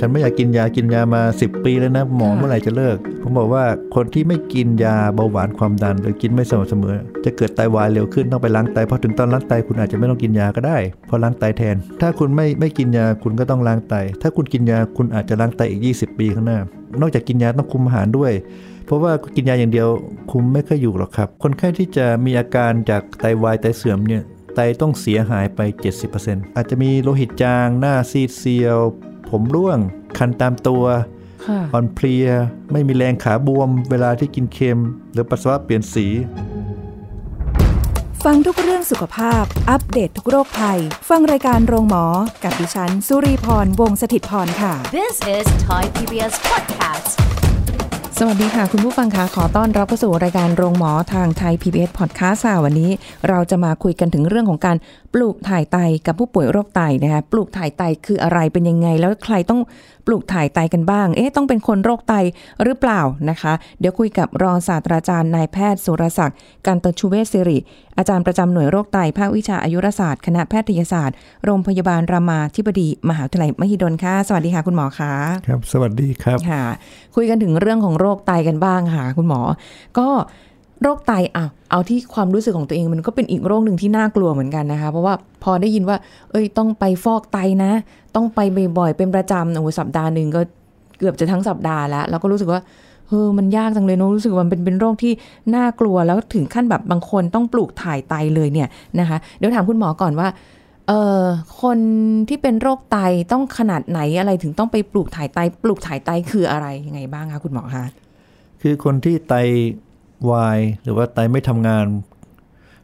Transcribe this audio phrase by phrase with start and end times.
[0.00, 16.58] ฉันไม่อยากกินยากินยามา 10 ปีแล้วนะหมอเมื่อไหร่จะเลิก ผมบอกว่าคนที่ไม่กินยาเบาหวานความดันหรือกินไม่สม่ำเสมอ จะเกิดไตวายเร็วขึ้นต้องไปล้างไตพอถึงตอนล้างไตคุณอาจจะไม่ต้องกินยาก็ได้เพราะล้างไตแทน ถ้าคุณไม่ไม่กินยาคุณก็ต้องล้างไต ถ้าคุณกินยาคุณอาจจะล้างไตอีก 20 ปีข้างหน้า
[17.00, 18.32] นอกจากกินยาต้องคุมอาหารด้วย
[18.86, 19.88] เพราะว่ากินยาอย่างเดียว
[20.30, 24.22] คุมไม่ค่อยอยู่หรอกครับ คนไข้ที่จะมีอาการจากไตวายไตเสื่อมเนี่ย
[24.54, 25.60] ไตต้องเสียหายไป
[26.08, 28.78] 70%อาจจะมีโลหิตจาง หน้าซีดเซียว
[29.30, 29.78] ผมร่วง
[30.18, 30.84] คันตามตัว
[31.46, 32.26] ค่ะอ่อนเพลีย
[32.72, 34.78] ไม่มีแรงขาบวม เวลาที่กินเค็ม
[35.12, 36.06] หรือปัสสาวะเปลี่ยนสี
[38.24, 40.80] ฟังทุกเรื่องสุขภาพ อัปเดตททุกโรคภัย
[41.10, 42.04] ฟังรายการโรงหมอ
[42.44, 47.49] กับดิฉัน สุรีพร วงศิตพรค่ะ This is Thai PBS podcast.
[48.22, 52.90] สวัสดีค่ะ คุณผู้ฟังคะขอต้อนรับเข้าสู่รายการโรงหมอทางไทย PBS Podcast ค่ะวันนี้
[53.28, 54.76] เราจะมาคุยกันถึงเรื่องของการ
[55.14, 59.60] ปลูกถ่ายไตกับผู้ป่วยโรคไตนะคะปลูกถ่ายไตคืออะไรเป็นยังไง แล้วใครต้อง
[60.10, 62.14] ลูกถ่ายไตกันบ้าง เอ๊ะต้องเป็นคนโรคไต
[62.62, 67.58] หรือเปล่านะคะ เดี๋ยวคุยกับรองศาสตราจารย์นายแพทย์สุรศักดิ์กันตชูเวชสิริ
[67.98, 75.12] อาจารย์ประจำหน่วยโรคไตภาควิชาอายุรศาสตร์ คณะแพทยศาสตร์ โรงพยาบาลรามาธิบดี มหาวิทยาลัยมหิดลค่ะ สวัสดีค่ะคุณหมอคะ
[75.46, 76.64] ครับ สวัสดีครับค่ะ
[77.16, 79.40] คุยกันถึงเรื่องของโรคไตกันบ้างค่ะคุณหมอ
[79.98, 80.08] ก็
[80.82, 85.96] โรคไตอะเอาที่ความรู้สึกของตัวเองมันก็เป็นอีกโรคหนึ่งที่น่ากลัวเหมือนกันนะคะ เพราะว่าพอได้ยินว่า
[86.30, 87.72] เอ้ยต้องไปฟอกไตนะ
[88.14, 88.40] ต้องไป
[88.78, 90.40] บ่อยๆเป็นประจำโอ้สัปดาห์หนึ่งก็
[90.98, 92.60] เกือบจะทั้งสัปดาห์แล้วแล้วก็รู้สึกว่า
[93.08, 95.12] เออมันยากจังเลยเนอะรู้สึกมันเป็นเป็นโรคที่
[95.54, 98.68] น่ากลัวแล้วถึงขั้นแบบบางคนต้องปลูกถ่ายไตเลยเนี่ย
[99.00, 100.28] นะคะ เดี๋ยวถามคุณหมอก่อนว่า
[100.88, 101.22] เออ
[101.62, 101.78] คน
[102.28, 102.98] ที่เป็นโรคไต
[103.32, 107.84] ต้องขนาดไหนอะไรถึงต้องไปปลูกถ่ายไต ปลูกถ่ายไตคืออะไรยังไงบ้างคะคุณหมอคะ
[108.62, 109.34] คือคนที่ไต
[110.30, 111.84] วายหรือว่าไตไม่ทำงาน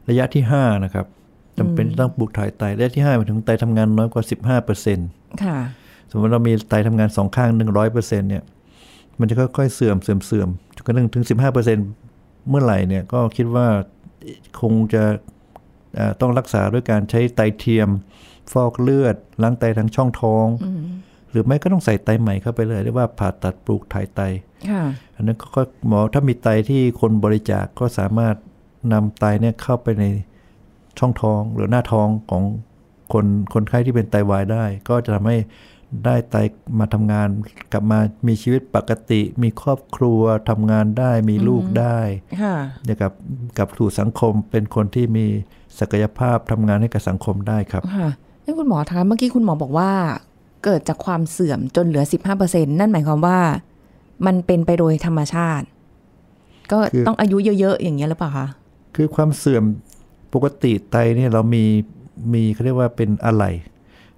[0.09, 1.05] ระยะที่ 5 นะครับ
[1.57, 4.23] จำเป็นต้องปลูกถ่ายไตระยะที่5หมายถึงไตทำงานน้อยกว่า
[4.83, 5.57] 15%ค่ะ
[6.11, 7.49] สมมติเรามีไตทำงานสองข้าง
[7.85, 8.43] 100%เนี่ย
[9.19, 13.67] มันจะค่อยๆเสื่อมเสื่อมเสื่อมจนกระทั่งถึง 15%เมื่อไหร่เนี่ยก็คิดว่า
[14.61, 15.03] คงจะ
[15.95, 17.89] เอ่อต้องรักษาด้วยการใช้ไตเทียม
[18.51, 20.47] ฟอกเลือด ล้างไตทางช่องท้อง
[21.29, 24.21] หรือไม่ก็ต้องใส่ไตใหม่เข้าไปเลยเรียกว่าผ่าตัดปลูกถ่ายไต
[24.69, 24.83] ค่ะ
[25.17, 28.35] อันนั้นก็หมอถ้ามีไตที่คนบริจาคก็สามารถ
[28.93, 30.05] นำไตเนี่ยเข้าไปใน
[30.99, 32.43] ช่องท้องหรือหน้าท้องของ
[33.13, 35.37] คนคนไข้ที่เป็นไตวายได้ ก็จะทำให้
[36.05, 36.35] ได้ไต
[36.79, 37.27] มาทำงาน
[37.71, 41.97] กลับมามีชีวิตปกติ มีครอบครัวทำงานได้มีลูกได้
[42.41, 42.55] ค่ะ
[42.85, 43.13] เดี๋ยวกับ
[43.57, 45.25] กับสู่สังคมเป็นคนที่มี
[45.79, 48.09] ศักยภาพทำงานให้กับสังคมได้ครับค่ะ
[48.43, 49.91] นี่คุณหมอคะเมื่อกี้คุณหมอบอกว่า
[50.63, 52.03] เกิดจากความเสื่อมจนเหลือ
[52.37, 53.39] 15%นั่นหมายความว่า
[54.25, 55.65] มันเป็นไปโดยธรรมชาติ
[56.71, 58.47] ก็คือต้องอายุเยอะๆอย่างเงี้ยหรือเปล่าคะ
[58.95, 59.63] คือความเสื่อม
[60.33, 61.63] ปกติไตเนี่ยเรามี
[62.33, 63.43] มีเขาเรียกว่าเป็นอะไร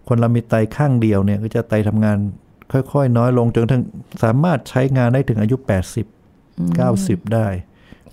[0.07, 2.17] คนเรามีไตข้างเดียวเนี่ย ก็จะไตทำงาน
[2.71, 3.83] ค่อยๆ น้อยลงจนกระทั่ง
[4.23, 5.55] สามารถใช้งานได้ถึงอายุ
[6.23, 6.47] 80
[6.79, 7.47] 90 ได้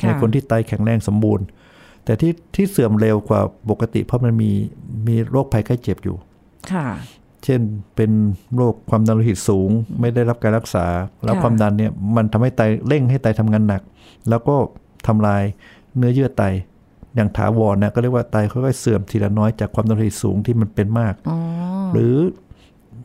[0.00, 1.46] ค่ะในคนที่ไตแข็งแรงสมบูรณ์
[2.04, 4.50] แต่ที่ที่เสื่อมเร็วกว่าปกติเพราะมันมี
[5.06, 6.16] มีโรคภัยไข้เจ็บอยู่
[6.72, 6.86] ค่ะ
[7.44, 7.60] เช่น
[7.96, 8.10] เป็น
[8.54, 9.70] โรคความดันโลหิตสูง
[10.00, 10.86] ไม่ได้รับการรักษา
[11.24, 13.82] แล้วค่ะความดันเนี่ยมันทำให้ไตเร่งให้ไตทำงานหนัก
[14.28, 14.56] แล้วก็
[15.06, 15.42] ทำลาย
[15.96, 16.42] เนื้อเยื่อไต
[17.16, 21.38] อย่างถาวรนะก็เรียกว่าไตค่อยๆเสื่อมทีละน้อยจากความดันโลหิตสูงที่มันเป็นมากอ๋อ
[21.92, 22.16] หรือ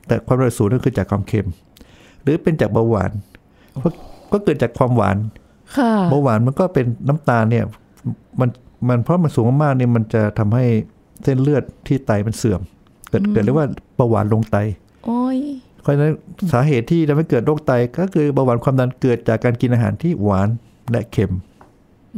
[0.07, 1.47] แต่ความดันโลหิตสูงนั่นคือจากความเค็ม
[2.23, 3.11] หรือเป็นจากเบาหวาน
[3.79, 3.93] เพราะ
[4.31, 5.17] ก็เกิดจากความหวาน
[5.77, 7.65] ค่ะเบาหวานมันก็เป็นน้ำตาลเนี่ย
[8.39, 8.49] มัน
[8.87, 10.65] มันเพราะมันสูงมากๆเนี่ยมันจะทำให้
[11.23, 12.61] เส้นเลือดที่ไตมันเสื่อม
[13.11, 14.57] เกิดเกิดเรียกว่าเบาหวานลงไต
[15.05, 15.37] โอ้ย
[15.81, 16.13] เพราะฉะนั้น
[16.53, 20.49] สาเหตุที่ทำให้เกิดโรคไตก็คือเบาหวานความดันเกิดจากการกินอาหารที่หวาน
[20.91, 21.33] และเค็ม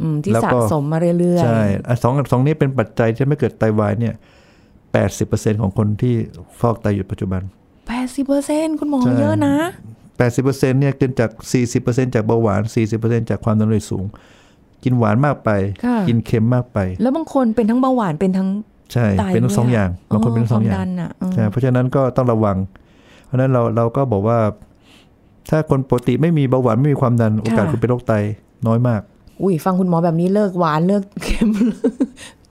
[0.00, 4.14] อืมที่แล้วสะก็สมมาเรื่อยๆใช่อะสองสองนี้เป็นปัจจัยที่ทำให้เกิดไตวายเนี่ย
[4.92, 6.14] แปดสิบเปอร์เซ็นของคนที่
[6.60, 7.42] ฟอกไตอยู่ปัจจุบัน
[7.88, 9.54] แปดสิบเปอร์เซ็นคุณหมอใช่เยอะนะ
[10.18, 14.04] แปดสิบเปอร์เซ็นเนี่ยเกินจากสี่สิบเปอร์เซ็นจากเบาหวานสี่สิบเปอร์เซ็นจากความดันโลหิตสูง
[14.84, 15.50] กินหวานมากไป
[15.84, 18.48] ค่ะกินเค็มมากไป แล้วบางคนเป็นทั้งเบาหวานเป็นทั้ง
[18.92, 22.56] ใช่ไตเป็นทั้งสองด้วะอย่างบางคนเป็นทั้งสองอย่างควมดันอะอืมใช่เพราะฉะนั้นก็ต้องระวัง
[23.24, 24.38] เพราะฉะนั้นเราเราก็บอกว่า
[25.50, 28.12] ถ้าคนปกติไม่มีเบาหวานไม่มีความดันโอกาสคุณเป็นโรคไต
[28.66, 29.00] น้อยมาก
[29.42, 31.48] อุ้ยฟังคุณหมอแบบนี้เลิกหวานเลิกเค็ม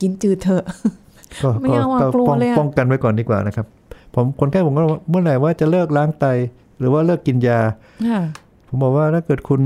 [0.01, 0.63] กินจืดเถอะ
[1.43, 3.65] ก็ไม่เอาอะก็กลัวป้องเลยอะป้องกันไว้ก่อนดีกว่านะครับ
[4.15, 6.25] ผมคนไข้ผมก็เมื่อไหร่ว่าจะเลิกล้างไต
[6.79, 7.59] หรือว่าเลิกกินยา
[8.09, 8.21] ค่ะ
[8.67, 9.61] ผมบอกว่าถ้าเกิดคุณ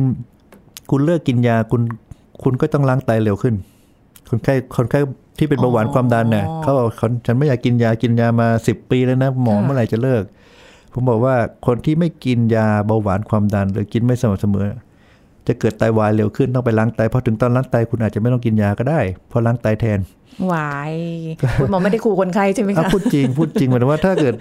[0.92, 1.82] คุณเลิกกินยาคุณ
[2.44, 3.56] คุณก็ต้องล้างไตเร็วขึ้น
[4.30, 5.00] คนไข้คนไข้
[5.38, 10.24] ที่เป็นเบาหวานความดันเนี่ยเขาบอกเขาฉันไม่อยากกินยากินยามาสิบปีแล้วนะหมอค่ะเมื่อไหร่จะเลิก
[10.94, 11.36] ผมบอกว่า
[11.66, 14.68] คนที่ไม่กินยาเบาหวานความดัน หรือกินไม่สม่ำเสมอ
[15.48, 19.00] จะเกิดไตวายเร็วขึ้นต้องไปล้างไตพอถึงตอนล้างไตคุณอาจจะไม่ต้องกินยาก็ได้
[19.30, 20.00] เพอล้างไตแทน
[20.52, 20.94] วาย
[21.60, 24.34] คุณหมอไม่ได้ขู่คนไข้ใช่ไหมอะคะพูดจริงพูดจริงหมายถึงว่าถ้าเกิด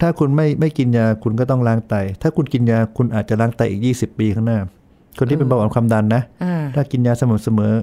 [0.00, 4.58] ถ้าคุณไม่ไม่กินยาคุณก็ต้องล้างไต ถ้าคุณกินยาคุณอาจจะล้างไตอีก 20 ปีข้างหน้า
[5.18, 7.74] คนที่เป็นเบาหวานความดันนะอ่าถ้ากินยาสม่ำเสมอ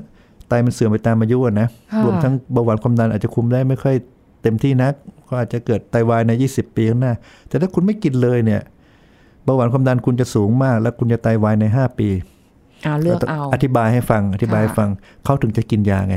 [0.48, 3.96] ไตมันเสื่อมไปตามอายุอะนะค่ะรวมทั้งเบาหวานความดันอาจจะคุมได้ไม่ค่อย
[4.42, 4.94] เต็มที่นัก
[5.30, 7.14] ก็อาจจะเกิดไตวายใน 20 ปีข้างหน้า
[7.48, 8.62] แต่ถ้าคุณไม่กินเลยเนี่ย
[9.44, 12.10] เบาหวานความดันคุณจะสูงมาก แล้วคุณจะไตวายใน 5 ปี
[12.84, 14.90] เอาเลือกเอาอธิบายให้ฟังอธิบายให้ค่ะฟัง
[15.24, 16.16] เขาถึงจะกินยาไง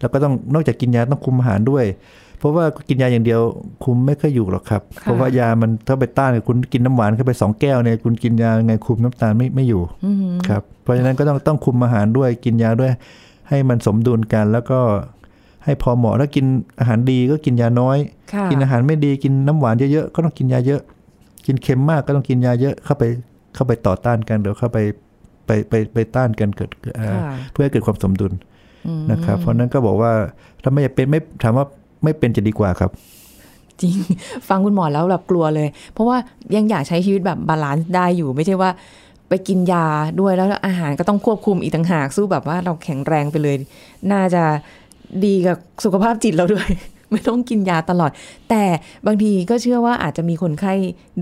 [0.00, 1.84] แล้วก็ต้องนอกจากกินยาต้องคุมอาหารด้วย
[2.38, 3.40] เพราะว่ากินยาอย่างเดียว
[3.84, 12.92] คุมไม่ค่อยอยู่หรอกครับ เพราะว่ายามันถ้าไปต้านกับคุณกินน้ำหวานเข้าไปสองแก้วเนี่ยคุณกินยาไงคุมน้ำตาลไม่ไม่อยู่อืมครับเพราะฉะนั้นก็ต้องต้องคุมอาหารด้วยกินยาด้วย
[13.48, 14.80] ให้มันสมดุลกันแล้วก็
[15.64, 16.46] ให้พอเหมาะถ้ากิน
[16.80, 17.98] อาหารดีก็กินยาน้อย
[18.32, 20.80] ค่ะกินอาหารไม่ดีกินน้ำหวานเยอะๆก็ต้องกินยาเยอะ
[21.46, 23.04] กินเค็มมากก็ต้องกินยาเยอะเข้าไป
[23.54, 24.78] เข้าไปต่อต้านกันเดี๋ยวเข้าไป
[25.46, 28.32] ไปไปไปต้านกันเกิดเอ่อค่ะเพื่อให้เกิดความสมดุล
[28.86, 30.12] อืมนะครับ เพราะฉะนั้นก็บอกว่า
[30.62, 31.66] ถ้าไม่เป็นไม่ถามว่า
[32.02, 32.90] ไม่เป็นจะดีกว่าครับ
[33.80, 33.96] จริง
[34.48, 36.16] ฟังคุณหมอแล้วแบบกลัวเลย เพราะว่า
[36.56, 38.70] ยังอยากใช้ชีวิตแบบ balance ได้อยู่ไม่ใช่ว่า
[39.28, 39.86] ไปกินยา
[40.20, 43.56] ด้วยแล้วอาหารก็ต้องควบคุมอีกต่างหากสู้แบบว่าเราแข็งแรงไปเลย
[44.12, 44.42] น่าจะ
[45.24, 46.68] ดีกับสุขภาพจิตเราด้วย
[47.12, 48.10] ไม่ต้องกินยาตลอด
[48.50, 48.62] แต่
[49.06, 50.74] บางทีก็เชื่อว่าอาจจะมีคนไข้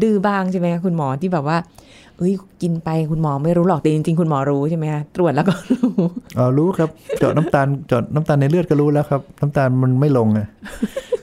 [0.02, 1.58] ดื้อบ้างใช่ไหมคะคุณหมอที่แบบว่า
[2.18, 2.32] เอ้ย
[2.62, 5.90] กินไปคุณหมอไม่รู้หรอกแต่จริงๆ คุณหมอรู้ใช่ไหมคะตรวจแล้วก็รู้
[6.38, 10.46] อ๋อรู้ครับ เจาะน้ำตาลเจาะน้ำตาลในเลือดก็รู้แล้วครับ น้ำตาลมันไม่ลงอะ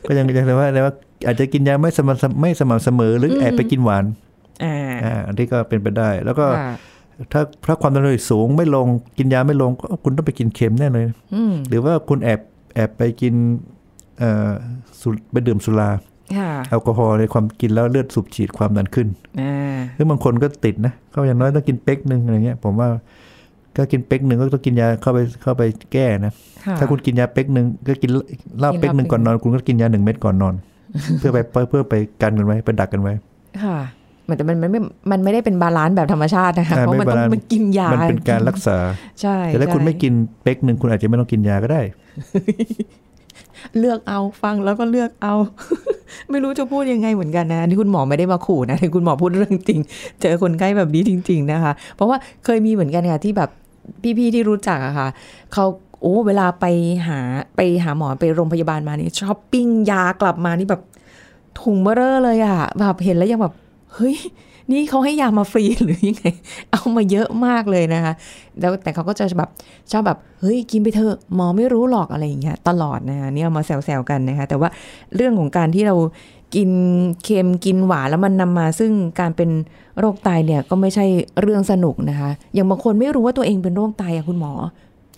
[0.08, 0.94] ก็ยังยังแต่ว่าแต่ว่า
[1.26, 4.06] อาจจะกินยาไม่สม่ำไม่สม่ำเสมอหรือแอบไปกินหวาน
[4.64, 4.76] อ่า
[5.06, 6.74] อ่าอันที่ก็เป็นไปได้ แล้วก็ค่ะ
[7.34, 8.88] ถ้าถ้าความดันโลหิตสูงไม่ลง
[9.18, 11.06] กินยาไม่ลงก็คุณต้องไปกินเค็มแน่เลย
[11.36, 12.40] อืมหรือว่าคุณแอบ
[12.76, 13.34] แอบไปกิน
[14.20, 14.52] เอ่อ
[15.02, 16.13] สุไปดื่มสุราค่ะ
[16.70, 19.08] แอลกอฮอล์ในความกินแล้วเลือดสูบฉีดความดันขึ้น
[19.42, 22.88] อ่าหรือบางคนก็ติดนะก็อย่างน้อยต้องกินเป๊กหนึ่งอะไรเงี้ย ผมว่า
[23.78, 26.34] ก็กินเป๊กหนึ่งก็ต้องกินยาเข้าไปเข้าไปแก้นะ
[26.66, 30.56] ค่ะถ้าคุณกินยาเป๊กหนึ่งก็กินเหล้ากินเหล้าเป๊กหนึ่งเป๊กก่อนนอน คุณก็กินยาหนึ่งเม็ดก่อนนอน
[31.20, 33.14] เพื่อไปเพื่อเพื่อไปกันกันไว้ไปดักกันไว้
[33.64, 33.78] ค่ะ
[34.24, 34.80] เหมือนแต่มันมันไม่
[35.12, 38.78] มันไม่ได้เป็น balance แบบธรรมชาตินะคะอ่าเพราะมันไม่ต้อง balance มันกินยา มันเป็นการรักษา
[39.22, 41.82] ใช่ แต่ถ้าคุณใช่ไม่กินเป๊กหนึ่งคุณอาจจะไม่ต้องกินยาก็ได้
[43.80, 45.34] เลือกเอาฟังแล้วก็เลือกเอา
[46.30, 49.80] ไม่รู้จะพูดยังไงเหมือนกันนะนี่คุณหมอไม่ได้มาขู่นะแต่คุณหมอพูดเรื่องจริง
[50.22, 53.50] เจอคนไข้แบบนี้จริง ๆนะคะ เพราะว่าเคยมีเหมือนกันค่ะที่แบบ
[54.18, 55.08] พี่ๆที่รู้จักอะค่ะ
[55.54, 55.66] เขา
[56.02, 56.66] โอ้เวลาไป
[57.08, 57.20] หา
[57.56, 60.82] ไปหาหมอไปโรงพยาบาลมานี่ช้อปปิ้งยากลับมานี่แบบ
[61.62, 63.54] ถุงเบ้อร่อเลยอะแบบเห็นแล้วยังแบบ
[63.96, 64.16] เฮ้ย
[64.72, 66.26] นี่เขาให้ยามาฟรีหรือยังไง
[66.72, 68.14] เอามาเยอะมากเลยนะคะ
[68.60, 69.50] แล้วแต่เขาก็จะแบบ
[69.92, 74.70] ชอบแบบ เฮ้ย กินไปเถอะหมอไม่รู้หรอกอะไรอย่างเงี้ยตลอดนะคะเนี่ยเอามาแซวๆกันนะคะ แต่ว่า
[75.16, 75.96] เรื่องของการที่เรา
[76.56, 76.70] กิน
[77.24, 79.50] เค็มกินหวานแล้วมันนำมาซึ่งการเป็น
[80.00, 81.06] โรคไตเนี่ยก็ไม่ใช่
[81.42, 84.54] เรื่องสนุกนะคะ อย่างบางคนไม่รู้ว่าตัวเองเป็นโรคไตอะคุณหมอ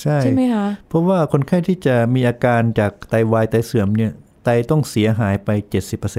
[0.01, 4.11] ใช่ใช่ไหมคะ เพราะว่าคนไข้ที่จะมีอาการจากไตวายไตเสื่อมเนี่ย
[4.43, 5.49] ไตต้องเสียหายไป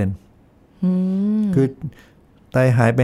[0.06, 0.92] 70%อื
[1.42, 1.66] มคือ
[2.05, 3.00] ไตหายไป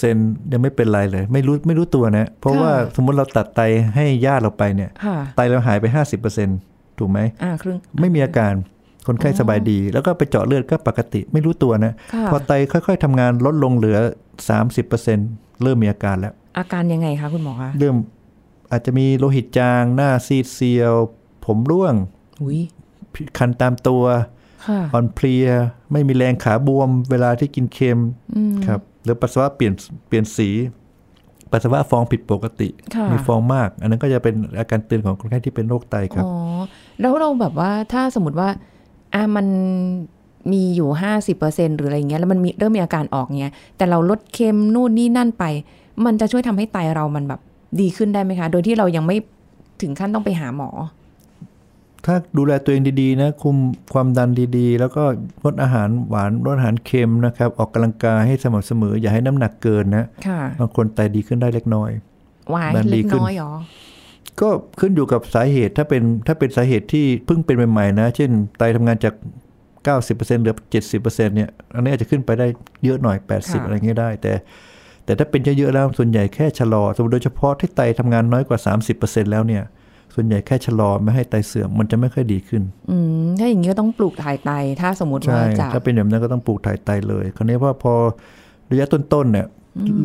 [0.00, 3.60] 50%ยังไม่เป็นไรเลย ไม่รู้ไม่รู้ตัวนะเพราะค่ะว่าสมมติเราตัดไต
[3.94, 5.84] ให้ญาติเราไปเนี่ยค่ะไตเราหายไป
[6.42, 8.54] 50%ถูกไหมอ่าครึ่งไม่มีอาการ
[9.06, 13.98] คนไข้สบายดี แล้วก็ไปเจาะเลือดก็ปกติไม่รู้ตัวนะค่ะพอไตค่อย ๆทำงานลดลงเหลือ
[14.80, 17.96] 30%เริ่มมีอาการแล้ว อาการยังไงคะคุณหมอคะเริ่ม
[18.70, 20.94] อาจจะมีโลหิตจางหน้าซีดเซียว
[21.46, 21.94] ผมร่วง
[22.42, 22.60] อุ้ย
[23.38, 24.04] คันตามตัว
[24.66, 25.46] ค่ะอ่อนเพลีย
[25.92, 27.98] ไม่มีแรงขาบวม เวลาที่กินเค็ม
[28.36, 29.72] อืมครับ หรือปัสสาวะเปลี่ยน
[30.08, 30.48] เปลี่ยนสี
[31.52, 36.32] ปัสสาวะฟองผิดปกติค่ะมีฟองมาก อันนั้นก็จะเป็นอาการเตือนของคนไข้ที่เป็นโรคไตครับอ๋อ
[37.00, 38.48] แล้วเราแบบว่าถ้าสมมติว่า
[39.14, 39.46] อะมัน
[40.52, 45.44] มีอยู่ห้าสิบเปอร์เซ็นหรืออะไรเงี้ยแล้วมันมีเริ่มมีอาการออกเงี้ยแต่เราลดเค็มนู่นนี่นั่นไป
[46.04, 47.40] มันจะช่วยทำให้ไตเรามันแบบ
[47.80, 49.16] ดีขึ้นได้ไหมคะ โดยที่เรายังไม่
[49.82, 50.70] ถึงขั้นต้องไปหาหมอ
[52.06, 53.56] ถ้าดูแลตัวเองดีๆนะคุม
[53.92, 55.04] ความดันดีๆ แล้วก็
[55.42, 61.90] งดอาหารหวานลดอาหารเค็มนะครับ ออกกำลังกายให้สม่ำเสมอ อย่าให้น้ำหนักเกินนะค่ะบางคนไตดีขึ้นได้เล็กน้อย
[62.54, 63.52] วายมันดีเล็กขึ้นน้อยเหรอ
[64.40, 64.48] ก็
[64.80, 69.14] ขึ้นอยู่กับสาเหตุถ้าเป็นถ้าเป็นสาเหตุที่เพิ่งเป็นใหม่ๆนะ เช่น ไตทำงานจาก
[69.96, 70.56] 90%เหลือ
[70.92, 72.46] 70%เนี่ยอันนี้อาจจะขึ้นไปได้
[72.84, 74.32] เยอะหน่อยค่ะ80 อะไรเงี้ยได้ แต่
[75.04, 78.58] แต่ถ้าเป็นเยอะๆแล้วส่วนใหญ่แค่ชะลอสมมติโดยเฉพาะที่ไตทำงานน้อยกว่า
[78.96, 79.62] 30%แล้วเนี่ย
[80.14, 84.50] ส่วนใหญ่แค่ชะลอไม่ให้ไตเสื่อมมันจะไม่ค่อยดีขึ้น อืมถ้าอย่างนี้ก็ต้องปลูกถ่ายไต
[84.80, 87.94] ถ้าสมมติว่าใช่จะถ้าเป็นแบบนั้นก็ต้องปลูกถ่ายไตเลย คราวนี้ว่าพอ
[88.70, 89.46] ระยะต้นๆเนี่ย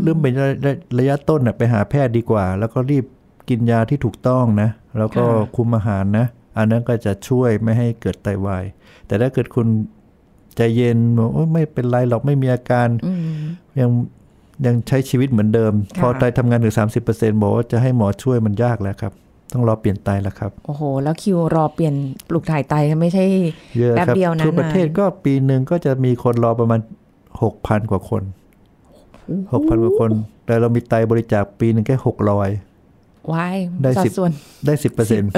[0.04, 3.06] เริ่มเป็นระระระยะต้นเนี่ยไปหาแพทย์ดีกว่า แล้วก็รีบ
[3.50, 5.24] กินยาที่ถูกต้องนะ แล้วก็
[5.56, 6.26] คุมอาหารนะ
[6.58, 8.64] อันนั้นก็จะช่วยไม่ให้เกิดไตวาย
[9.08, 9.68] แต่ถ้าเกิดคุณ
[10.56, 13.20] ใจเย็นบอกโอ๊ยไม่เป็นไรหรอกไม่มีอาการอืม
[13.80, 13.90] ยัง
[14.66, 16.76] ยังใช้ชีวิตเหมือนเดิมค่ะพอไตทำงานถึง
[17.08, 19.14] 30%บอกว่าจะให้หมอช่วยมันยากแล้วครับ
[19.54, 21.96] ต้องรอเปลี่ยนไตแล้วครับ โอ้โห แล้วคิวรอเปลี่ยน
[22.30, 23.24] ปลูกถ่ายไตไม่ใช่
[23.78, 26.80] เยอะแป๊บครับเดียวนะทั่วประเทศนานก็ปีหนึ่งก็จะมีคนรอประมาณ
[27.36, 28.24] 6,000กว่าคน
[29.52, 30.12] 6,000กว่าคน
[30.46, 34.32] แต่เรามีไตบริจาคปีหนึ่งแค่600ว้ายได้สัดสิบส่วน
[34.66, 34.74] ได้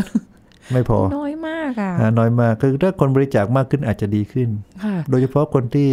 [0.03, 4.49] 10%ไม่พอ น้อยมากอะอ่าน้อยมาก คือถ้าคนบริจาคมากขึ้นอาจจะดีขึ้น
[4.83, 5.89] ค่ะโดยเฉพาะคนที่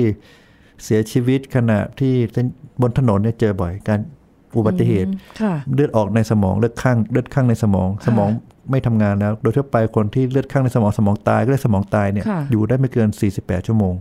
[0.84, 2.14] เสียชีวิตขณะที่
[2.82, 4.00] บนถนนเนี่ยเจอบ่อย การ
[4.58, 5.10] อุบัติเหตุ
[5.40, 8.28] ค่ะเลือดออกในสมองเลือดคั่งเลือดคั่งในสมอง สมอง
[8.70, 13.08] ไม่ทำงานแล้ว โดยทั่วไปคนที่เลือดคั่งในสมองสมองตายก็เลยสมองตายเนี่ยค่ะอยู่ได้ไม่เกิน
[13.38, 13.94] 48 ชั่วโมง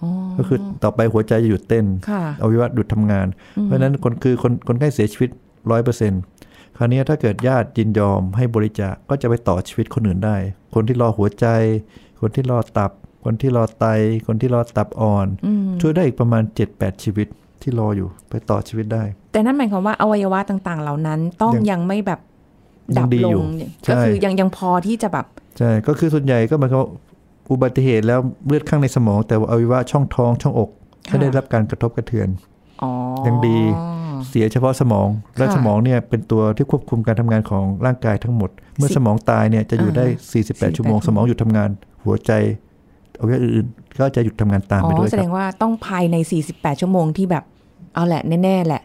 [0.00, 3.26] อ๋อก็คือต่อไปหัวใจจะหยุดเต้นค่ะอวัยวะหยุดทำงาน
[3.64, 5.30] เพราะฉะนั้นคนคือคนคนไข้เสียชีวิต
[5.70, 6.22] ร้อยเปอร์เซ็นต์
[6.76, 10.36] คราวนี้ถ้าเกิดญาติยินยอมให้บริจาคก็จะไปต่อชีวิตคนอื่นได้
[10.74, 11.46] คนที่รอหัวใจ
[12.20, 12.90] คนที่รอตับ
[13.24, 13.86] คนที่รอไต
[14.26, 15.26] คนที่รอตับอ่อน
[15.80, 17.28] ช่วยได้อีกประมาณ 7-8 ชีวิต
[17.62, 22.20] ที่รออยู่ไปต่อชีวิตได้ แต่นั่นหมายความว่าอวัยวะต่างๆ เหล่านั้นต้องยังยังไม่แบบ
[22.96, 23.46] ยัดังบดีลอยู่ง
[23.84, 25.26] ใช่ก็คือยังยังพอที่จะแบบ
[25.58, 26.90] ใช่ก็คือส่วนใหญ่ก็หมายความว่า
[27.50, 30.70] อุบัติเหตุแล้วเลือดข้างในสมอง แต่ว่าอวัยวะช่องท้องช่องอก
[31.08, 32.28] ค่ะไม่ได้รับการกระทบกระเทือน
[32.82, 32.90] อ๋อ
[33.26, 33.58] ยังดี
[34.28, 41.70] เสียเฉพาะสมอง และค่ะสมองเนี่ยเป็นตัวที่ควบคุมการทำงานของร่างกายทั้งหมด เมื่อสิสมองตายเนี่ยจะอยู่ได้อ่า48 ชั่วโมง48สมองหยุดทำงาน
[42.04, 42.32] หัวใจ
[43.20, 46.16] อวัยวะอื่นๆก็จะหยุดทำงานตามอ๋ไปด้อวยแสคดรับงว่าต้องภายใน
[46.50, 47.44] 48 ชั่วโมงที่แบบ
[47.94, 48.82] เอาแหละแน่ๆแหละ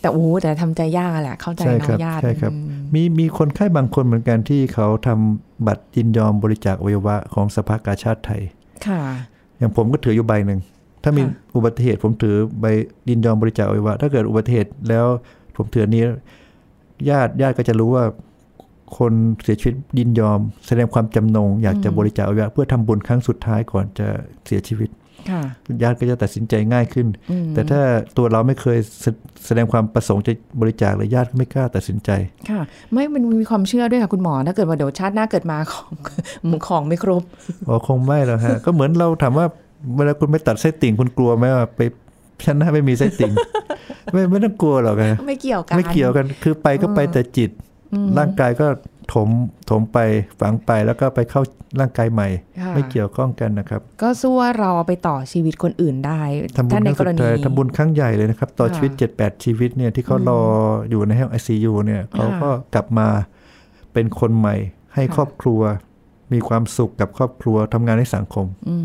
[0.00, 8.42] แต่โอ้โหแต่ทำใจยากอะแหละเข้าใจใช่น้คอรับงญาติใช่ครับอืมมีมีคนไข้บางคนเหมือนกันที่เขาทำบัตรยินยอมบริจาคอวัยวะของสภากาชาติไทย
[8.86, 9.00] ค่ะ
[9.58, 10.60] อย่างผมก็ถืออยู่ใบหนึ่ง
[11.02, 12.66] ถ้ามีค่ะอุบัติเหตุผมถือใบ
[13.08, 15.06] ยินยอมบริจาคอวัยวะถ้าเกิดอุบัติเหตุแล้ว
[15.56, 16.04] ผมถืออนนี้
[17.10, 18.04] ญาติญาติก็จะรู้ว่า
[18.98, 19.12] คน
[19.42, 24.06] เสียชีวิตยินยอม แสดงความจำนง อยากจะบริจาคอวัยวะเพื่อทำบุญครั้งสุดท้ายก่อนจะ
[24.46, 24.90] เสียชีวิต
[25.30, 25.42] ค่ะ
[25.82, 27.80] ญาติก็จะตัดสินใจง่ายขึ้นอืมแต่ถ้า
[28.16, 29.06] ตัวเราไม่เคยแส
[29.46, 32.10] แสดงความประสงค์จะบริจาคเลยญาติก็ไม่กล้าตัดสินใจ
[32.50, 32.60] ค่ะ
[32.92, 35.92] ไม่มันมีความเชื่อด้วยค่ะคุณหมอถ้าเกิดว่าเดี๋ยวชาติหน้าเกิดมาของ
[36.68, 37.22] ของไม่ครบ
[37.68, 39.46] อ๋อคงไม่หรอกฮะ ก็เหมือนเราถามว่า
[39.96, 41.80] เวลาคุณไปตัดไส้ติ่งคุณกลัวไหมว่าไป
[42.44, 43.32] ชั้นหน้าไม่มีไส้ติ่ง
[44.12, 47.50] ไม่ไม่ต้องกลัวหรอกฮะไม่เกี่ยวกันไม่เกี่ยวกันคือไปก็ไปแต่จิต
[48.18, 48.66] ร่างกายก็
[49.12, 49.28] ถม
[49.70, 49.98] ถมไป
[50.40, 51.42] ฝังไปแล้วก็ไปเข้า
[51.80, 52.28] ร่างกายใหม่
[52.60, 56.20] ค่ะไม่เกี่ยวข้องกันนะครับ ก็สู้ว่าเราเอาไปต่อชีวิตคนอื่นได้
[56.56, 60.40] ทำบุญถ้าคในรั้งกสุรดณีท้ายทำบุญครั้งใหญ่เลยนะครับ ต่อค่ะชีวิต 7-8 ชีวิตเนี่ยที่เขารอ
[60.90, 63.06] อยู่ในห้องไอซียูเนี่ยเขาก็กลับมา
[63.92, 64.54] เป็นคนใหม่
[64.94, 65.60] ให้ค่ะครอบครัว
[66.32, 68.76] มีความสุขกับครอบครัวทำงานในสังคมอื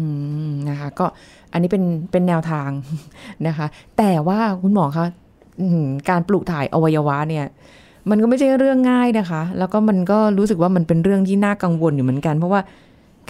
[0.47, 1.05] มนะคะ ก็
[1.51, 2.69] อันนี้เป็นเป็นแนวทาง
[3.47, 5.05] นะคะ แต่ว่าคุณหมอคะ
[5.59, 7.45] อื้อหือการปลูกถ่ายอวัยวะเนี่ย
[8.09, 12.61] มันก็ไม่ใช่เรื่องง่ายนะคะ แล้วก็มันก็รู้สึกว่ามันเป็นเรื่องที่น่ากังวลอยู่เหมือนกัน เพราะว่า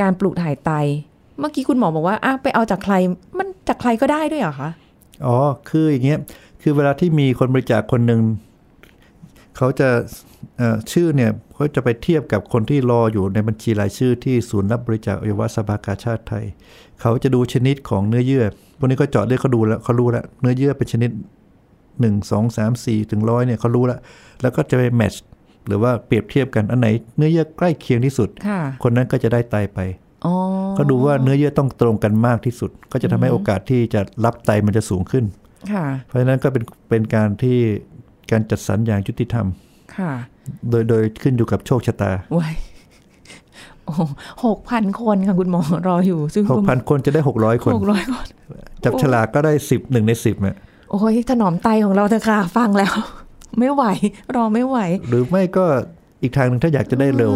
[0.01, 0.71] การปลูกถ่ายไต
[1.39, 2.93] เมื่อกี้คุณหมอบอกว่าอะไปเอาจากใคร
[3.37, 4.69] มันจากใครก็ได้ด้วยเหรอคะ
[5.25, 5.37] อ๋อ
[5.69, 6.19] คืออย่างเงี้ย
[6.61, 8.21] คือเวลาที่มีคนบริจาคคนหนึ่ง
[9.57, 9.89] เขาจะ
[10.91, 16.45] ชื่อเนี่ยเขาจะไปเทียบกับคนที่รออยู่ในบัญชีรายชื่อที่ศูนย์รับบริจาคอวัยวะสภากาชาติไทย
[17.01, 18.45] เขาจะดูชนิดของเนื้อเยื่อ
[18.77, 21.09] พวกนี้ก็เจาะเลือดเขาดูแล้วเขารู้แล้วเนื้อเยื่อเป็นชนิด
[22.01, 23.99] หนึ่งสองสามสี่ถึงร้อยเนี่ยเขารู้แล้ว
[24.41, 25.23] แล้วก็จะไปแมทช์
[25.67, 26.87] หรือว่าเปรียบเทียบกันอันไหน
[27.17, 29.79] เนื้อเยื่อใกล้เคียงที่สุดค่ะคนนั้นก็จะได้ไตไป
[30.25, 30.35] อ๋อ
[30.77, 35.25] ก็ดูว่าเนื้อเยื่อต้องตรงกันมากที่สุด ก็จะทำให้โอกาสที่จะรับไตมันจะสูงขึ้น
[35.71, 37.57] ค่ะเพราะฉะนั้นก็เป็นเป็นการที่
[38.31, 39.47] การจัดสรรอย่างยุติธรรม
[39.97, 40.11] ค่ะ
[40.69, 42.53] โดยโดยขึ้นอยู่กับโชคชะตาว้าย
[44.45, 48.27] หกพันคนค่ะคุณหมอรออยู่ซึ่งหกพันคนจะได้หกร้อยคนหกร้อยคน
[48.83, 50.57] จับฉลากก็ได้สิบหนึ่งในสิบเนี่ย
[50.89, 52.93] โอ้ยถนอมไตของเราเถอะค่ะ ฟังแล้ว
[53.59, 53.83] ไม่ไหว
[54.35, 54.77] รอไม่ไหว
[55.09, 55.65] หรือไม่ก็
[56.21, 57.33] อีกทางหนึ่งถ้าอยากจะได้เร็ว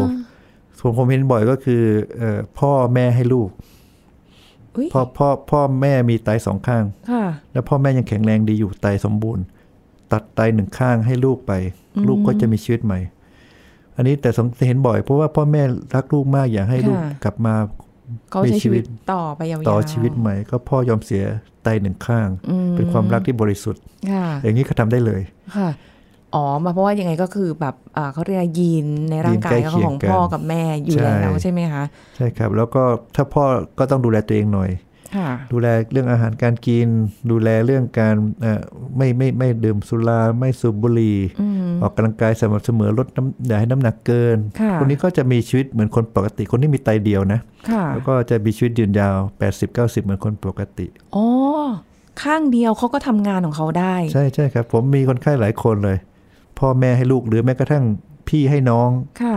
[0.80, 1.82] ผมผมเห็นบ่อยก็คือ
[2.18, 3.50] เอ่อพ่อแม่ให้ลูก
[4.76, 9.44] อุ๊ยพ่อพ่อพ่อแม่มีไตสองข้างค่ะแล้วพ่อแม่ยังแข็งแรงดีอยู่ไตสมบูรณ์
[10.12, 11.52] ตัดไตหนึ่งข้างให้ลูกไป
[12.08, 13.00] ลูกก็จะมีชีวิตใหม่
[13.96, 15.62] อันนี้แต่สงเห็นบ่อยเพราะว่าพ่อแม่
[15.96, 17.56] รักลูกมากอยากให้ลูกค่ะกลับมา
[18.32, 21.24] เขาใช้ชีวิตต่อไปยาวๆต่อชีวิตใหม่ก็พ่อยอมเสีย
[21.64, 25.22] ไตหนึ่งข้างอืมเป็นความรักที่บริสุทธิ์ค่ะอย่างนี้เขาทำได้เลย
[25.58, 25.70] ค่ะ
[26.36, 31.84] อ๋อมาเพราะว่ายังไงก็คือแบบอ่าเขาเรียกยีนในร่างกายยีนใกล้เคียงของกันพ่อกับแม่อยู่ใช่แล้วใช่ไหมคะ
[32.16, 32.84] ใช่ครับ แล้วก็
[33.16, 33.44] ถ้าพ่อ
[33.80, 34.93] ก็ต้องดูแลตัวเองหน่อยค่ะ
[35.52, 36.88] ดูแลเรื่องอาหารการกิน
[37.32, 38.62] ดูแลเรื่องการเอ่อ
[38.98, 47.40] ไม่ไม่ไม่ดื่มสุราไม่สูบบุหรี่อืมออกกำลังกายสม่ำเสมอลดน้ำอย่าให้น้ำหนักเกินค่ะคนนี้ก็จะมีชีวิตเหมือนคนปกติคนที่มีไตเดียวนะ
[47.70, 49.16] ค่ะแล้วก็จะมีชีวิตยืนยาว
[49.60, 51.28] 80-90 เหมือนคนปกติอ๋อ
[52.24, 55.98] ข้างเดียวเขาก็ทำงานของเขาได้ ใช่ใช่ครับ ผมมีคนไข้หลายคนเลย
[56.60, 57.84] พ่อแม่ให้ลูกหรือแม้กระทั่ง
[58.28, 58.90] พี่ให้น้อง
[59.22, 59.36] ค่ะ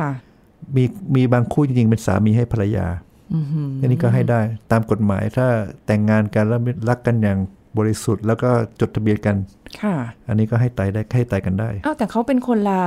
[0.76, 2.86] มีมีบางคู่จริงๆเป็นสามีให้ภรรยา
[3.34, 4.40] อือหืออันนี้ก็ให้ได้
[4.72, 5.46] ตามกฎหมายถ้า
[5.86, 7.38] แต่งงานกันแล้วรักกันอย่าง
[7.78, 9.36] บริสุทธิ์แล้วก็จดทะเบียนกัน
[9.82, 9.94] ค่ะ
[10.28, 12.82] อันนี้ก็ให้ไตได้ให้ไตกันได้ อ้าวแต่เขาเป็นคนละ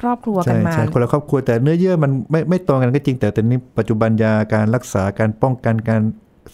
[0.00, 6.02] ครอบครัวกัใช่นมา ใช่คนละครอบครัวแต่เนื้อเยื่อมันไม่ไม่ตรงกันก็จริง แต่ตอนนี้ปัจจุบันยาการรักษาการป้องกันการ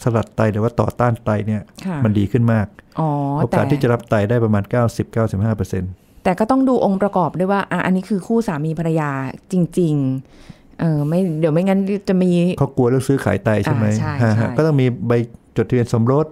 [0.02, 2.66] สลัดไตหรือว่าต่อต้านไตเนี่ยค่ะมันดีขึ้นมาก
[3.00, 4.64] อ๋อโอแต่กาสที่จะรับไตได้ประมาณ
[5.10, 5.90] 90-95%เปอร์เซ็นต์
[6.24, 9.10] แต่ก็ต้องดูองค์ประกอบด้วยว่าอะอันนี้คือคู่สามีภรรยา
[9.52, 9.94] จริง
[10.34, 15.12] ๆ เออไม่เดี๋ยวไม่งั้นจะมีเขากลัวเรื่องซื้อขายไตใช่ไหมอ่าใช่ฮะใช่ฮะก็ต้องมีใบ
[15.56, 16.26] จดทะเบียนสมรส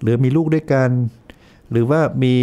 [0.00, 0.88] หรือมีลูกด้วยกัน
[1.70, 2.34] หรือว่ามี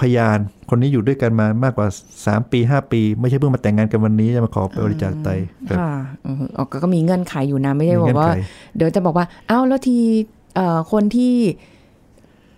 [0.00, 0.38] พยาน
[0.70, 1.86] คนนี้อยู่ด้วยกันมามากกว่า
[2.20, 5.28] 3 ปี 5 ปี ไม่ใช่เพิ่งมาแต่งงานกันวันนี้จะมาขอไปบริจาคไต
[5.68, 5.92] ครับค่ะ
[6.26, 8.38] อือฮึอ๋อก็ก็มีเงื่อนไขอยู่นะ ไม่ได้มีบอเงื่กอนว่าไข
[8.76, 9.96] เดี๋ยวจะบอกว่าอ้าวแล้วที
[10.54, 11.34] เอ่อคนที่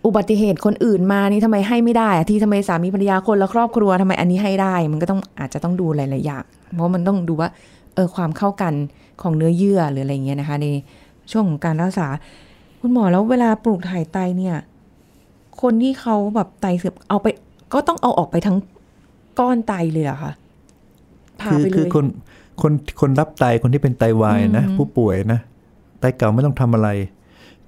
[0.07, 6.45] อุบัติเหตุคนอื่นมานี่ทำไมให้ไม่ได้อะที่ทำไมสามีภรรยาคนละครอบครัวทำไมอันนี้ให้ได้ มันก็ต้องอาจจะต้องดูหลายๆอย่าง
[6.75, 7.49] เพราะมันต้องดูว่า
[7.95, 8.75] เออความเข้ากัน
[9.23, 10.67] ของเนื้อเยื่อหรืออะไรเงี้ยนะคะ ใน
[11.31, 12.07] ช่วงของการรักษา
[12.81, 14.57] คุณหมอแล้วเวลาปลูกถ่ายไตเนี่ย
[15.63, 17.27] คนที่เขาแบบไตเสื่อมเอาไป
[17.73, 18.57] ก็ต้องเอาออกไปทั้ง
[19.39, 20.33] ก้อนไตเลยเหรอคะ
[21.41, 22.07] ผ่าคือไปเลคือยคน
[22.63, 25.41] คนคนรับไตคนที่เป็นไตวายนะอืมผู้ป่วยนะ
[26.01, 26.89] ไตเก่าไม่ต้องทำอะไร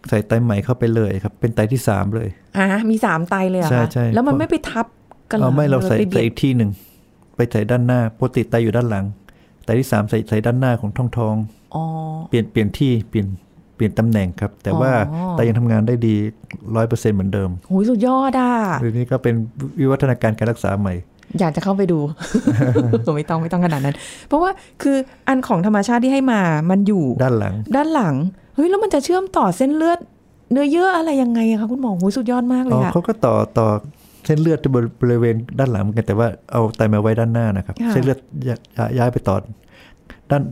[0.08, 4.86] ใส่ไตใหม่เข้าไปเลยครับ เป็นไตที่สามเลยอะมีสามไตเลยเหรอใช่คะใช่แล้วมันเพราะไม่ไปทับ
[5.30, 6.70] กันหรอเอาไม่เราใส่ปบีใส่ยดอีกที่หนึ่ง
[7.36, 9.04] ไปใส่ด้านหน้าปกติไตอยู่ด้านหลัง
[9.64, 11.36] ไตที่สามใส่ใส่ด้านหน้าของท้องท้อง
[11.74, 11.82] อ๋อ
[12.28, 13.26] เปลี่ยนเปลี่ยนที่เปลี่ยน
[13.76, 16.14] เปลี่ยนตำแหน่งครับ แต่ว่าอ๋อไตยังทำงานได้ดี
[16.76, 18.52] ร้อยเปอร์เซ็นต์เหมือนเดิมหูยสุดยอดอะ
[18.82, 19.34] ทีนี้ก็เป็น
[19.80, 20.94] วิวัฒนาการการรักษาใหม่
[21.38, 21.98] อยากจะเข้าไปดู
[23.16, 23.96] ไม่ต้องไม่ต้องขนาดนั้น
[24.28, 24.50] เพราะว่า
[24.82, 24.96] คือ
[25.28, 26.40] อันของธรรมชาติที่ให้มา
[26.70, 28.14] มันอยู่ด้านหลัง ด้านหลัง
[28.54, 29.98] เฮ้ยแล้วมันจะเชื่อมต่อเส้นเลือด
[30.52, 33.66] เนื้อเยื่ออะไรยังไงอะคะคุณหมอหูยสุดยอดมากเลอ๋ยออะเขาก็ต่อต่อ
[34.26, 39.36] เส้นเลือดที่บริบริเวณด้านหลังเหมือนกันแต่ว่าเอาไตมาไว้ด้านหน้านะครับค่ะเส้นเลือดย้ายย้ายไปต่อ
[40.30, 40.42] ด้าน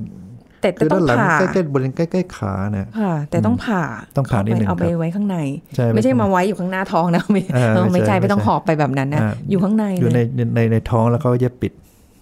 [0.62, 3.82] แต่คือต้อด้างนหลังผ่าใกล้ๆบริเวณใกล้ๆขาเนี่ยค่ะ แต่ต้องผ่า
[4.16, 5.36] ต้องผ่านิดนึงเอาไปครับไว้ข้างใน
[5.76, 11.72] ใช่ไม่ใช่ไม่ใช่มาไว้อยู่ข้างหน้าท้องนะไม่อ่าเออไม่ไม่ใช่ใช่ไม่ต้องไม่ใช่หอบไปแบบนั้นนะอ่าอยู่ข้างในอยู่เลในยในในท้องแล้วเขาเย็บปิด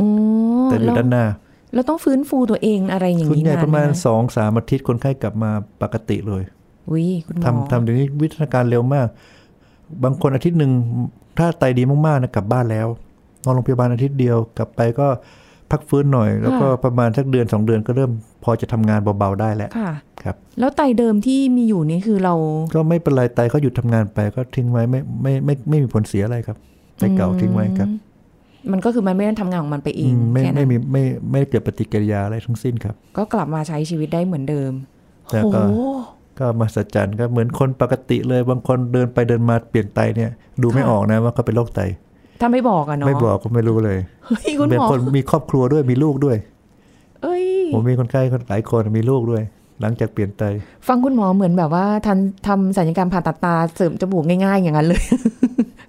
[0.00, 0.08] อ๋อ
[0.70, 1.24] แต่อยู่แล้วด้านหน้า
[1.74, 5.50] เราต้องฟื้นฟูตัวเองอะไรอย่างคุณนี้ใหญ่นานประมาณไหสองสามอาทิตย์คนไข้กลับมา
[5.82, 6.42] ปกติเลย
[6.92, 9.06] วิคุณหมอทำทำเดี๋ยวนี้วิทยาการเร็วมาก
[10.04, 10.72] บางคนอาทิตย์หนึ่ง
[11.38, 12.86] ถ้าไตดีมากๆนะกลับบ้านแล้ว
[13.44, 15.06] นอนโรงพยาบาลอาทิตย์เดียวกลับไปก็
[15.70, 18.10] พักฟื้นหน่อย แล้วก็ประมาณสักเดือนสองเดือนก็เริ่ม
[18.44, 22.34] พอจะทำงานเบาๆได้แล้วค่ะครับ แล้วไตเดิมที่มีอยู่นี่คือเรา
[22.74, 26.56] ก็ไม่เป็นไรไตเขาหยุดทำงานไปก็ทิ้งไว้ไม่ไม่ไม่ไม่ไม่มีผลเสียอะไรครับ
[26.98, 34.72] ไตเก่าทิ้งไว้ครับอืมมันก็คือมันไม่ได้ทำงานของมันไปเออืงมไม่แค่นั้ไม่นมีไม่ไม่ได้เกิดปฏิกิริยาอะไรทั้งสิ้นครับ ก็กลับมาใช้ชีวิตได้เหมือนเดิม
[35.32, 35.72] แล้วโอ้ก็โห
[36.38, 40.30] ก็มาสัจจันก็เหมือนคนปกติเลยบางคนเดินไปเดินมาเปลี่ยนไตเนี่ย
[40.62, 41.80] ดูไม่ค่ะออกนะว่าเขาเป็นโรคไต
[42.40, 46.36] ถ้าไม่บอกอะเนาะไม่บอกก็ไม่รู้เลยเฮ้ยคุณเป็นหมอคนมีครอบครัวด้วยมีลูกด้วย
[47.22, 49.42] เอ้ยผมมีคนไข้คนหลายคนมีลูกด้วย
[49.80, 50.42] หลังจากเปลี่ยนไต
[50.88, 55.02] ฟังคุณหมอเหมือนแบบว่าทันทำสัญญกรรมผ่าตัดตาเสริมจมูกง่าย ๆ อย่างนั้นเลย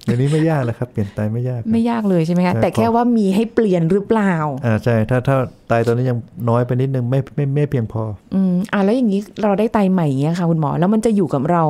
[0.04, 4.34] เดี๋ยวนี้ไม่ยากแล้วครับเปลี่ยนไตไม่ยากครับไม่ยากเลยใช่ไหมคะใช่แต่แค่ว่ามีให้เปลี่ยนหรือเปล่า
[4.66, 5.38] อ่าใช่ถ้าถ้า
[5.70, 6.18] ไตตอนนี้ยัง
[6.50, 11.64] น้อยไปนิดนึงไม่ไม่ไม่เพียงพอ อืมอะแล้วอย่างนี้เราได้ไตใหม่อย่างเงี้ยค่ะคุณหมอแล้วมันจะอยู่กับเรา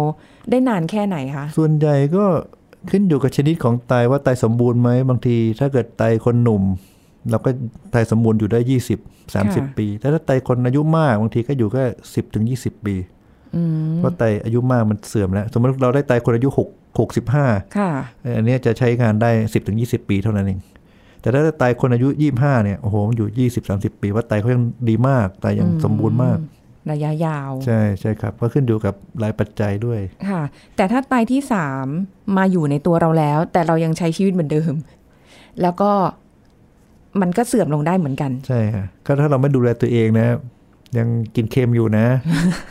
[0.49, 2.25] ได้นานแค่ไหนคะส่วนใหญ่ก็
[2.89, 6.63] ขึ้นอยู่กับชนิดของไตว่าไตสมบูรณ์ไหมบางที ถ้าเกิดไตคนหนุ่ม
[7.29, 7.49] เราก็
[7.91, 8.59] ไตสมบูรณ์อยู่ได้
[8.97, 12.95] 20 30 ปี แต่ถ้าไตคนอายุมากบางทีก็อยู่แค่10ถึง20 ปี
[13.55, 16.59] อืมเพราะไตอายุมากมันเสื่อมแล้ว สมมติเราได้ไตคนอายุ6
[16.99, 17.91] 65ค่ะ
[18.37, 20.59] อันเนี้ยจะใช้งานได้ 10ถึง20 ปีเท่านั้นเอง
[21.21, 26.39] แต่ถ้าไตคนอายุ 25เนี่ยโอ้โหมันอยู่ 20 30 ปี ว่าไตเขายังดีมากไตยังสมบูรณ์มาก
[26.91, 30.41] ระยะยาว ใช่ใช่ครับ ก็ขึ้นอยู่กับหลายปัจจัยด้วยค่ะ
[30.75, 31.85] แต่ถ้าไตที่สาม
[32.37, 34.73] มาอยู่ในตัวเราแล้ว แต่เรายังใช้ชีวิตเหมือนเดิม
[35.61, 35.91] แล้วก็
[37.21, 40.27] มันก็เสื่อมลงได้เหมือนกัน ใช่ฮะก็ถ้าเราไม่ดูแลตัวเองนะ
[40.97, 42.05] ยังกินเค็มอยู่นะ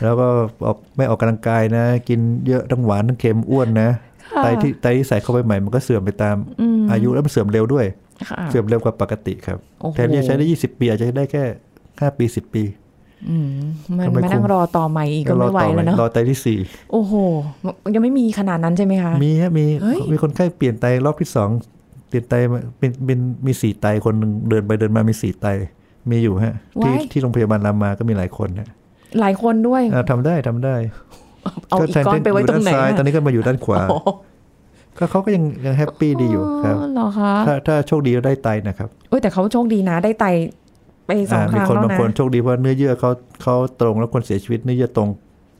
[0.03, 0.27] แล้วก็
[0.65, 3.89] ออกไม่ออกกำลังกายนะ กินเยอะทั้งหวานทั้งเค็มอ้วนนะ
[4.31, 7.85] ค่ะไตที่ไตที่ใส่เข้าไปใหม่มันก็เสื่อมไปตามอืมอายุแล้วมันเสื่อมเร็วด้วย
[8.29, 11.43] ค่ะเสื่อมเร็วกว่าปกติครับโอ้โหแทนที่จะใช้ได้20ปีอาจจะได้แค่
[11.81, 12.63] 5ปี10ปี
[13.29, 13.47] อืม
[13.97, 16.59] มันก็ไม่มานั่งคุ้มรอต่อใหม่อีกก็รอไม่ไหวต่อแล้วเนาะรอไตที่สี่
[16.91, 17.13] โอ้โห
[17.93, 21.49] ยังไม่มีขนาดนั้นใช่ไหมคะ มีฮะมีเฮ้ยมีคนไข้เปลี่ยนไตรอบที่สอง
[22.09, 25.45] เปลี่ยนไตมาเป็นเป็นมีสี่ไตคนหนึ่งเดินไปเดินมามีสี่ไต
[26.11, 28.67] มีอยู่ฮะ ที่ที่โรงพยาบาลรามาก็มีหลายคนนะ
[29.19, 30.75] หลายคนด้วยอ่าทำได้ทำได้
[31.69, 34.09] เอาอีกก้อนไปไว้ตรงไหนอยู่ด้าซ้ายอะตอนนี้ก็มาอยู่ด้านขวาโอ้โห
[34.97, 40.25] ก็เขาก็ยังยังแฮปปี้ดีอยู่ครับเหรอคะถ้าถ้าโชคดีก็ได้ไตนะครับเอ้ยแต่เขาโชคดีนะได้ไต
[41.05, 43.11] ไปสองอ่าคมีรั้งคนแล้วบางนะคนโชคดีเพราะเนื้อเยื่อเขา
[43.43, 45.09] เขาตรงแล้วคนเสียชีวิตเนื้อเยื่อตรง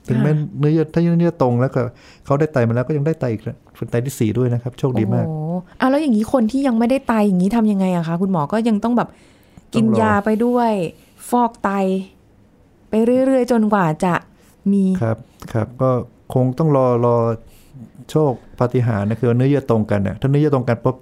[0.10, 1.82] ถึงแม้เนื้อเยื่อถ้าเนื้อเยื่อตรงแล้วก็
[2.26, 3.42] เขาได้ไตมาแล้วก็ยังได้ไตอีก
[3.78, 9.10] เป็นไตที่สี่ด้วยนะครับ โชคดีมากโอ้โหอะแล้วอย่างนี้คนที่ยังไม่ได้ไตอย่างนี้ทำยังไงอะคะคุณหมอก็ยังต้องแบบ
[9.74, 10.72] กินต้องรอยาไปด้วย
[11.30, 11.70] ฟอกไต
[12.90, 14.14] ไปเรื่อยๆ จนกว่าจะ
[14.72, 15.18] มีครับ
[15.54, 15.90] ครับ ก็
[16.34, 17.16] คงต้องรอรอ
[18.12, 20.96] โชคปาฏิหาริย์นะคือว่าเนื้อเยื่อตรงกันเนี่ยถ้าเนื้อเยื่อตรงกันปุ๊บ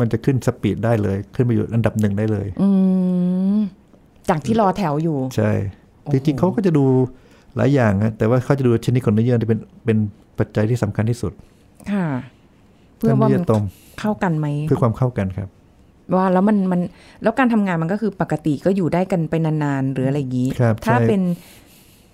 [0.00, 2.68] มันจะขึ้นสปีดได้เลย ขึ้นไปอยู่อันดับหนึ่งได้เลย อื
[3.56, 3.58] ม
[4.28, 5.52] จากที่รอแถวอยู่ ใช่
[6.02, 6.84] โอ้โหจริงๆเขาก็จะดู
[7.56, 9.98] หลายอย่างนะแต่ว่าเขาจะดูชนิดของเนื้อเยื่อที่เป็นเป็น
[10.38, 11.32] ปัจจัยที่สำคัญที่สุด
[11.92, 12.06] ค่ะ
[12.96, 13.62] เพื่อถ้าว่าเนื้อมัเยื่อนตรง
[14.00, 15.48] เข้ากันไหมเพื่อความเข้ากันครับ
[16.16, 16.80] ว่าแล้วมันมัน
[17.22, 21.20] แล้วการทำงานมันก็คือปกติก็อยู่ได้กันไปนานๆหรืออะไรอย่างนี้ครับถ้าใช่เป็น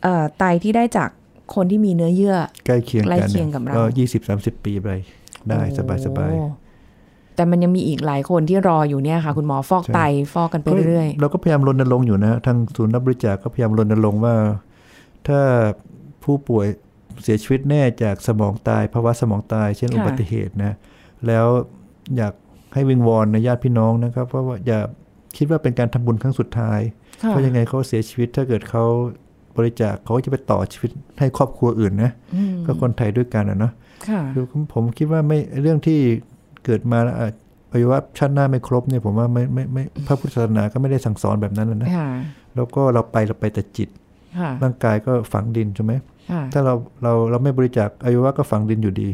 [0.02, 1.10] เอ่อไตที่ได้จาก
[1.54, 4.88] คนที่มีเนื้อเยื่อ ใกล้เคียงใกล้กันเคียงนี่กับเราก็ยี่สิบสามสิบปีไป
[5.48, 6.40] ได้สบายสบายโอ้
[7.36, 10.00] แต่มันยังมีอีกหลายคนที่รออยู่เนี่ยค่ะ คุณหมอฟอกใช่ไต
[10.32, 14.34] ฟอกกันไปเรื่อยเราก็พยายามรณรงค์อยู่นะทางศูนย์รับบริจาคก็พยายามรณรงค์ว่า
[15.28, 15.40] ถ้า
[16.24, 16.66] ผู้ป่วย
[17.22, 20.72] เสียชีวิตแน่จากสมองตายภาวะสมองตาย เช่นค่ะอุบัติเหตุนะ
[21.26, 21.46] แล้ว
[22.16, 22.34] อยาก
[22.74, 24.80] ให้วิงวอนในญาติพี่น้องนะครับเพราะว่าอย่า
[25.36, 28.84] คิดว่าเป็นการทำบุญครั้งสุดท้ายๆค่ะเพราะยังไงเขาเสียชีวิตถ้าเกิดเขา
[29.56, 33.72] บริจาคเขาก็จะไปต่อชีวิตให้ครอบครัวอื่นนะอืมก็คนไทยด้วยกันนะเนาะ
[34.08, 35.98] ค่ะคือผมคิดว่าไม่เรื่องที่
[36.64, 37.28] เกิดมาแล้วอะ
[37.72, 42.10] อวัยวะชาติหน้าไม่ครบเนี่ยผมว่าไม่ไม่ไม่พระพุทธศาสนาก็ไม่ได้สั่งสอนแบบนั้นนะค่ะ
[42.56, 44.07] แล้วก็เราไปเราไปแต่จิตค่ะ
[44.62, 45.92] ร่างกายก็ฝังดินใช่ไหม
[46.30, 49.08] ค่ะถ้าเราเราเราไม่บริจาคอวัยวะก็ฝังดินอยู่ดี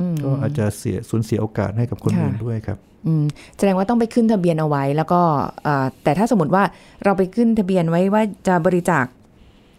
[0.00, 3.24] อืมก็อาจจะเสียสูญเสียโอกาสให้กับคนค่ะอื่นด้วยครับอืม
[3.58, 5.20] แสดงว่าต้องไปขึ้นทะเบียนเอาไว้ แล้วก็
[5.64, 6.62] เอ่อแต่ถ้าสมมติว่า
[7.04, 9.04] เราไปขึ้นทะเบียนไว้ว่าจะบริจาค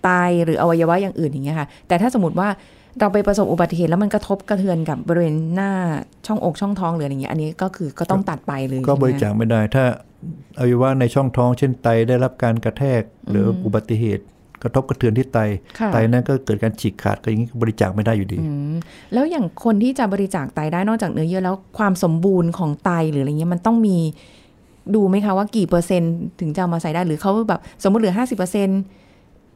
[0.03, 0.09] ไต
[0.43, 2.49] หรืออวัยวะอย่างอื่นอย่างเงี้ยค่ะ แต่ถ้าสมมติว่า
[2.99, 5.71] เราไปประสบอุบัติเหตุแล้วมันกระทบกระเทือนกับบริเวณหน้า
[6.25, 9.85] ช่องอกช่องท้องหรืออะไรอย่างเงี้ยอันนี้ก็คือก็ต้องตัดไปเลยก็ใช่ไหมบริจาคไม่ได้ ถ้า
[10.59, 14.23] อวัยวะในช่องท้อง เช่นไตได้รับการกระแทกหรืออุบัติเหตุ
[14.63, 15.37] กระทบกระเทือนที่ไต
[15.79, 18.73] ค่ะไตนั้นก็เกิดการฉีกขาดก็อย่างนี้บริจาคไม่ได้อยู่ดีอืม
[19.13, 23.97] แล้วอย่างคนที่จะบริจาคไตได้นอกจากเนื้อเยื่อแล้วความสมบูรณ์ของไตหรืออะไรเงี้ยมันต้องมี
[24.95, 28.81] ดูไหมคะว่ากี่เปอร์เซ็นต์ถึงจะเอามาใส่ได้หรือเขาแบบสมมติเหลือห้าสิบเปอร์เซ็นต์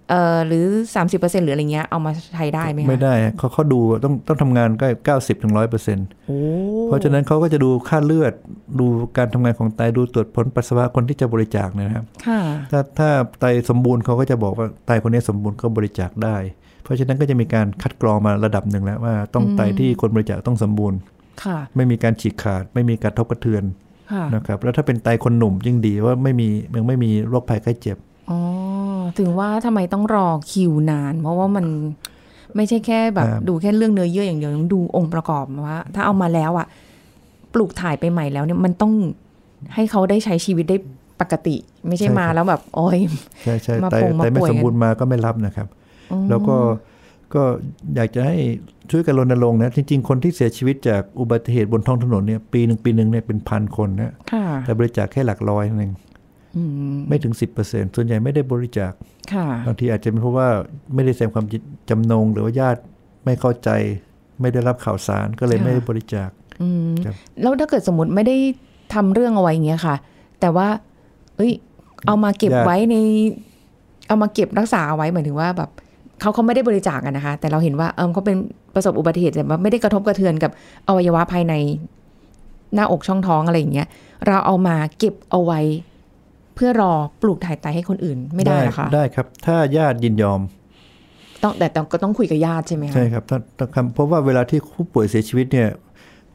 [0.10, 6.40] เอ่อหรือสามสิบเปอร์เซ็นต์หรืออะไรเงี้ยเอามาใช้ได้ไหมคะไม่ได้ฮะเขาเขาดูต้องต้องทำงานใกล้เก้าสิบถึงร้อยเปอร์เซ็นต์โอ้
[6.83, 8.34] เพ ราะฉะนั้นเขาก็จะดูค่าเลือด
[8.80, 16.38] ดูการทำงานของไตดูตรวจผลปัสสาวะคนที่จะบริจาคเนยนะครับค่ะถ้าถ้าไตสมบูรณ์เขาก็จะบอกว่าไตคนนี้สมบูรณ์ก็บริจาคได้
[16.84, 21.00] เพราะฉะนั้นก็จะมีการคัดกรองมาระดับหนึ่งแล้วว่าต้องไตที่คนบริจาคต้องสมบูรณ์
[21.44, 23.64] ค่ะไม่มีการฉีกขาด ไม่มีการทบกระเทือน
[24.12, 27.98] ค่ะนะครับแล้วถ้าเป็นไตคนหนุ่มยิ่งดีว่าไม่มียังไม่มีโรคภัยไข้เจ็บ
[28.30, 28.40] อ๋อ
[29.20, 31.66] ถึงว่าทำไมต้องรอคิวนาน เพราะว่ามัน
[32.56, 36.68] ไม่ใช่แค่แบบครับดูแค่เรื่องเนื้อเยื่ออย่างเดียวต้องดูองค์ประกอบว่า ถ้าเอามาแล้วอะ
[37.54, 38.94] ปลูกถ่ายไปใหม่แล้วเนี่ยมันต้อง
[39.76, 40.78] ให้เขาได้ใช้ชีวิตได้
[41.22, 41.56] ปกติ
[41.88, 43.00] ไม่ใช่มาแล้วแบบโอ้ย
[43.44, 45.68] ใช่ใช่มาไตปงมาไตไม่ป่วยสกันมบูรณ์มาก็ไม่รับนะครับ
[46.12, 46.58] อืมแล้วก็
[47.34, 47.44] ก็
[47.96, 48.38] อยากจะให้
[48.92, 56.13] ช่วยกันรณรงค์นะ จริง ๆ คนที่เสียชีวิตจากอุบัติเหตุบนท้องถนนเนี่ยปีหนึ่งปีหนึ่งเนี่ยเป็นพันคนนะค่ะแต่บริจาคแค่หลักร้อยนั่นเองอืม
[57.10, 57.34] ไม่ถึง
[57.66, 58.94] 10%ส่วนใหญ่ไม่ได้บริจาค
[59.34, 60.48] ค่ะบางทีอาจจะเป็นเพราะว่า
[60.94, 61.46] ไม่ได้แสดงความ
[61.90, 62.82] จำนงหรือว่าญาติ
[63.26, 63.70] ไม่เข้าใจ
[64.42, 66.30] ไม่ได้รับข่าวสารก็เลยค่ะไม่ได้บริจาค
[66.62, 68.36] อืมครับแล้วถ้าเกิดสมมติไม่ได้
[68.94, 69.96] ทำเรื่องเอาไว้อย่างเงี้ยค่ะ
[70.40, 70.68] แต่ว่า
[71.38, 71.52] เอ้ย
[72.08, 72.96] เอามาเก็บไว้ใน
[74.08, 75.70] เอามาเก็บรักษาเอาไว้หมายถึงว่าแบบ
[76.20, 78.36] เขาเขาไม่ได้บริจาคกันนะคะ แต่เราเห็นว่าเออเขาเป็น
[78.74, 80.52] ประสบอุบัติเหตุแต่ว่าไม่ได้กระทบกระเทือนกับ
[80.88, 81.54] อวัยวะภายใน
[82.74, 83.88] หน้าอกช่องท้องอะไรอย่างเงี้ย
[84.28, 85.60] เราเอามาเก็บเอาไว้
[86.56, 90.42] เพื่อรอปลูกถ่ายไตให้คนอื่นไม่ได้เหรอคะได้ครับ ถ้าญาติยินยอม
[91.44, 95.70] ต้องแต่ต้องก็ต้องคุยกับญาติใช่ไหมคะใช่ครับถ้าถ้าคำเพราะว่าเวลาที่ผู้ป่วยเสียชีวิตเนี่ย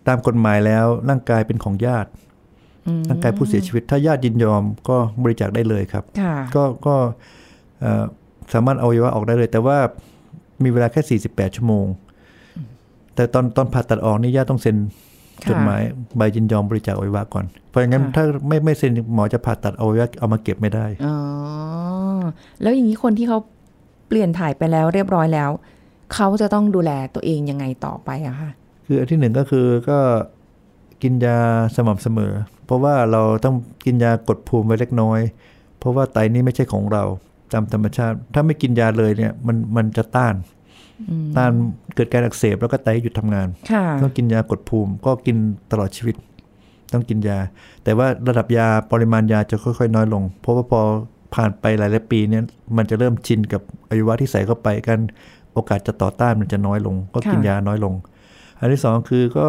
[0.08, 2.10] ตามกฎหมายแล้วร่างกายเป็นของญาติ
[2.86, 6.94] อืมร่างกายผู้เสียชีวิต ถ้าญาติยินยอมก็บริจาคได้เลยครับค่ะก็ก็
[7.80, 8.04] เอ่อ
[8.52, 9.78] สามารถเอาอวัยวะออกได้เลย แต่ว่า
[10.62, 11.86] มีเวลาแค่ 48 ชั่วโมง
[13.14, 15.07] แต่ตอนตอนผ่าตัดออกนี่ญาติต้องเซ็นค่ะ
[15.48, 15.82] จดหมาย
[16.16, 21.16] ใบยินยอมบริจาคอวัยวะก่อน เพราะงั้นค่ะถ้าไม่ไม่เซ็นหมอจะผ่าตัดอวัยวะเอามาเก็บไม่ได้อ๋อ
[22.62, 23.38] แล้วอย่างนี้คนที่เขา
[24.08, 25.50] เปลี่ยนถ่ายไปแล้วเรียบร้อยแล้ว
[26.14, 28.50] เขาจะต้องดูแลตัวเองยังไงต่อไปอะคะ
[28.86, 29.98] คืออันที่หนึ่งก็คือก็
[31.02, 31.38] กินยา
[31.76, 32.32] สม่ำเสมอ
[32.66, 35.20] เพราะว่าเราต้องกินยากดภูมิไว้เล็กน้อย
[35.78, 37.04] เพราะว่าไตนี่ไม่ใช่ของเรา
[37.52, 40.34] ตามธรรมชาติ ถ้าไม่กินยาเลยเนี่ยมันมันจะต้าน
[41.36, 41.52] ต้าน
[41.94, 45.36] เกิดการอักเสบแล้วก็ไตหยุดทำงานค่ะต้องกินยากดภูมิ ก็กิน
[45.70, 46.16] ตลอดชีวิต
[46.92, 47.38] ต้องกินยา
[47.84, 50.80] แต่ว่าระดับยาปริมาณยาจะค่อย ๆ น้อยลง เพราะว่าพอ
[51.34, 52.42] ผ่านไปหลายๆปีเนี่ย
[52.76, 54.98] มันจะเริ่มชินกับอวัยวะที่ใส่เข้าไปกัน
[55.52, 57.94] โอกาสจะต่อต้านมันจะน้อยลง ก็กินค่ะยาน้อยลง
[58.60, 59.46] อันที่สองคือก็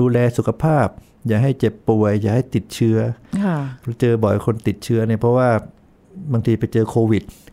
[0.00, 0.86] ดูแลสุขภาพ
[1.26, 2.98] อย่าให้เจ็บป่วย อย่าให้ติดเชื้อ
[3.44, 3.58] ค่ะ
[4.00, 5.48] เจอบ่อยคนติดเชื้อเนี่ยเพราะว่า
[6.32, 7.45] บางทีไปเจอโควิดอ๋อออ่า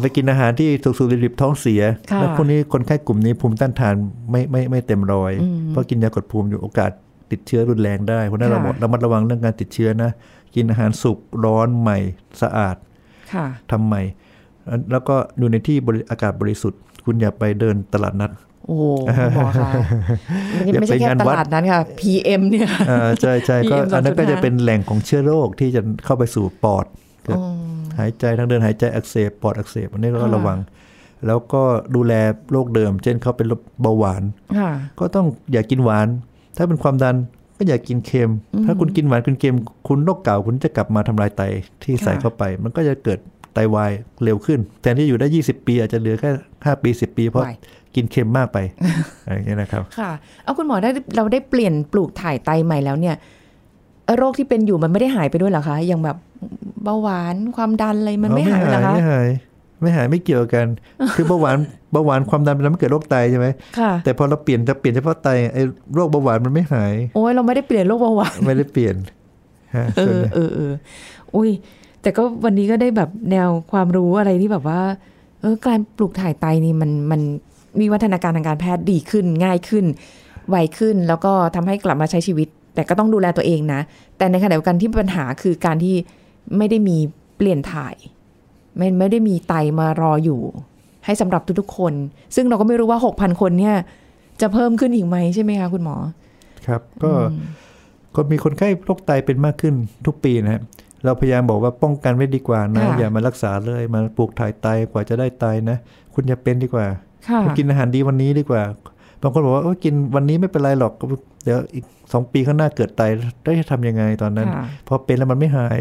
[0.00, 3.94] ไปกินอาหารที่สุกสุดิบๆท้องเสียค่ะแล้วพวกนี้คนไข้กลุ่มนี้ภูมิต้านทาน
[4.30, 6.90] ไม่ไม่ไม่เต็มร้อยอืมเพราะกินยากดภูมิอยู่โอกาส
[7.30, 10.10] ติดเชื้อรุนแรงได้เพราะฉะนั้นเราค่ะระมัดระวังเรื่องการติดเชื้อนะ
[10.54, 11.98] กินอาหารสุกร้อนใหม่
[12.42, 12.76] สะอาด
[13.32, 14.02] ค่ะทำใหม่
[14.92, 18.30] แล้วก็อยู่ในที่บริอากาศบริสุทธิ์ คุณอย่าไปเดินตลาดนัด
[18.66, 19.70] โอ้โอ้โหคุณหมอคะ
[20.64, 26.86] ไม่ไม่ใช่อย่าไปแค่งานตวัดลาดนั้นค่ะ PM เนี่ยอ่าใช่ใช่ก็ PM อันนั้นก็จะ2.5เป็นแหล่งของเชื้อโรคที่จะเข้าไปสู่ปอด
[27.24, 27.38] เกิด
[27.98, 30.58] หายใจทางเดินหายใจอักเสบปอดอักเสบอันนี้เราก็ค่ะระวัง
[31.26, 31.62] แล้วก็
[31.94, 32.12] ดูแล
[32.50, 33.46] โรคเดิม เช่นเขาเป็น
[33.80, 34.22] เบาหวาน
[34.58, 36.08] ค่ะก็ต้องอย่ากินหวาน
[36.56, 37.16] ถ้าเป็นความดัน
[37.56, 38.30] ก็อย่ากินเค็ม
[38.66, 39.56] ถ้าคุณกินหวานกินเค็ม
[39.88, 41.42] คุณโรคเก่าคุณจะกลับมาทำลายไต
[41.82, 43.18] ที่ใส่ค่ะเข้าไป มันก็จะเกิด
[43.54, 43.90] ไตวาย
[44.24, 47.56] เร็วขึ้น แทนที่อยู่ได้ 20 ปี อาจจะเหลือแค่5ปี 10 ปี เพราะวาย
[47.94, 48.58] กินเค็มมากไป
[49.24, 50.10] อะไรอย่างเงี้ยนะครับ ค่ะ
[50.44, 53.39] เอาคุณหมอได้เราได้เปลี่ยนปลูกถ่ายไตใหม่แล้วเนี่ยเอ่อ
[54.18, 56.16] โรคที่เป็นอยู่มันไม่ได้หายไปด้วยเหรอคะ อย่างแบบ
[56.84, 59.28] เบาหวานความดันอะไรมันไม่หายไปเหรอคะไม่หาย
[59.80, 60.66] ไม่หายไม่เกี่ยวกัน
[61.16, 61.56] คือเบาหวาน
[61.92, 63.46] เบาหวานความดันเป็นทำให้เกิดโรคไตใช่ไหม
[63.78, 65.62] ค่ะแต่พอเราเปลี่ยนจะเปลี่ยนเฉพาะไตไอ้
[65.94, 68.94] โรคเบาหวานมันไม่หาย โอ้ยเราไม่ได้เปลี่ยนโรคเบาหวานไม่ได้เปลี่ยน
[69.76, 70.72] ฮะเอส่วนอใหญ่เออเออ
[71.34, 71.50] อุ้ย
[72.02, 74.80] แต่ก็วันนี้ก็ได้แบบแนวความรู้อะไรที่แบบว่า
[75.40, 77.20] เออการปลูกถ่ายไตนี่มันมัน
[77.80, 79.84] มีวัฒนาการทางการแพทย์ดีขึ้นง่ายขึ้น
[80.50, 82.48] ไวขึ้น แล้วก็ทำให้กลับมาใช้ชีวิต
[82.80, 83.80] แต่ก็ต้องดูแลตัวเองนะ
[84.18, 85.94] แต่ในขณะเดียวกันที่ปัญหาคือการที่
[86.56, 86.98] ไม่ได้มี
[87.36, 87.94] เปลี่ยนถ่าย
[88.76, 90.40] ไม่ไม่ได้มีไตมารออยู่
[91.04, 91.92] ให้สำหรับทุกๆคน
[92.34, 93.76] ซึ่งเราก็ไม่รู้ว่า6,000คนเนี่ย
[94.40, 95.96] จะเพิ่มขึ้นอีกไหมใช่ไหมคะคุณหมอ
[96.66, 97.12] ครับก็
[98.14, 99.74] ก็มีคนไข้โรคไตเป็นมากขึ้น
[100.06, 100.62] ทุกปีนะครับ
[101.04, 105.76] เราพยายามบอกว่าป้องกันไว้ดีกว่านะค่ะอย่ามารักษาเลยมาปลูกถ่ายไตกว่าจะได้ไตนะ
[106.14, 106.86] คุณอย่าเป็นดีกว่า
[107.28, 108.62] ค่ะคุณกินอาหารดีวันนี้ดีกว่า
[109.22, 110.92] บางคนบอกว่าโอ้ยกินวันนี้ไม่เป็นไรหรอก
[111.44, 113.02] เดี๋ยวอีกสองปีข้างหน้าเกิดไต
[113.44, 115.78] ได้ทำยังไงตอนนั้นค่ะพอเป็นแล้วมันไม่หาย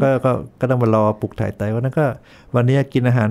[0.00, 2.06] ก็ก็ก็ต้องมารอปลุกถ่ายไตวันนั้นก็
[2.54, 3.30] วันนี้กินอาหาร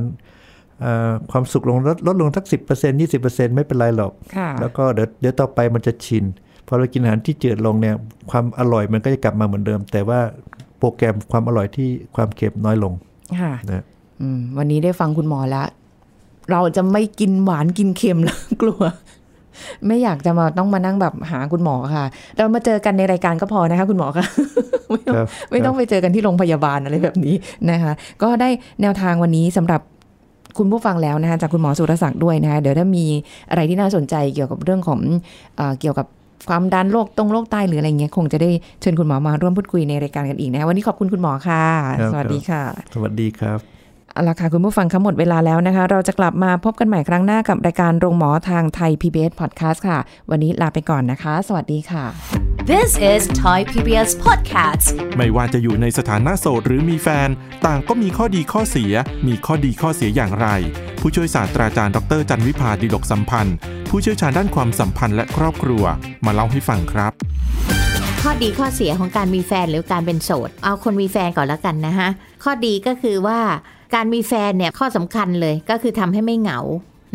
[0.81, 6.25] เอ่อความสุขลงลดลดลงสักสิบเปอร์เซ็นยี่สิบเปอร์เซ็นไม่เป็นไรหรอกค่ะแล้วก็เดี๋ยวเดี๋ยวต่อไปมันจะชิน
[6.67, 7.95] พอเรากินอาหารที่จืดลงเนี่ย
[8.31, 10.19] ความอร่อยมันก็จะกลับมาเหมือนเดิม แต่ว่า
[10.79, 12.93] โปรแกรมความอร่อยที่ความเค็มน้อยลง
[13.41, 13.83] ค่ะนะ
[14.21, 15.67] อืมวันนี้ได้ฟังคุณหมอแล้ว
[16.51, 18.81] เราจะไม่กินหวานกินเค็มแล้วกลัว
[19.87, 22.05] ไม่อยากจะมาต้องมานั่งแบบหาคุณหมอค่ะ
[22.37, 24.25] เรามาเจอกันในรายการก็พอนะคะ คุณหมอค่ะ
[24.91, 27.35] ไม่ต้องครับไม่ต้องไปเจอกันที่โรงพยาบาลอะไรแบบนี้
[27.71, 27.91] นะคะ
[28.23, 28.49] ก็ได้
[28.81, 29.81] แนวทางวันนี้สำหรับ
[30.57, 33.05] คุณผู้ฟังแล้วนะคะจากคุณหมอสุรศักดิ์ด้วยนะคะเดี๋ยวถ้ามี
[33.49, 34.99] อะไรที่น่าสนใจเกี่ยวกับเรื่องของ
[35.57, 36.07] เออเกี่ยวกับ
[36.49, 38.49] ความดันโรคตรงโรคไตหรืออะไรเงี้ยคงจะได้
[38.81, 41.65] เชิญคุณหมอมาร่วมพูดคุยในรายการกันอีกนะคะวันนี้ขอบคุณคุณหมอค่ะ
[41.99, 43.70] ครับสวัสดีค่ะ สวัสดีครับ
[44.13, 52.05] เอาละค่ะ คุณผู้ฟังคะหมดเวลาแล้วนะคะ เราจะกลับมาพบกันใหม่ครั้งหน้ากับรายการโรงหมอทางไทย PBS Podcast ค่ะ วันนี้ลาไปก่อนนะคะ สวัสดีค่ะ
[52.71, 54.85] This is Thai PBS Podcast.
[55.17, 57.29] ไม่ว่าจะอยู่ในสถานะโสดหรือมีแฟน
[57.65, 58.93] ต่างก็มีข้อดีข้อเสีย
[59.27, 60.47] มีข้อดีข้อเสียอย่างไร
[61.01, 63.55] ผู้ช่วยศาสตราจารย์ดรจันวิพาดีดกสัมพันธ์
[63.89, 65.83] ผู้เชี่ยวชาญด้านความสัมพันธ์และครอบครัว
[66.25, 67.11] มาเล่าให้ฟังครับ
[68.21, 72.09] ข้อดีข้อเสียของการมีแฟนหรือการเป็นโสด เอาคนมีแฟนก่อนแล้วกันนะฮะ
[72.43, 73.39] ข้อดีก็คือว่า
[73.93, 76.59] การมีแฟนเนี่ยข้อสำคัญเลยก็คือทำให้ไม่เหงา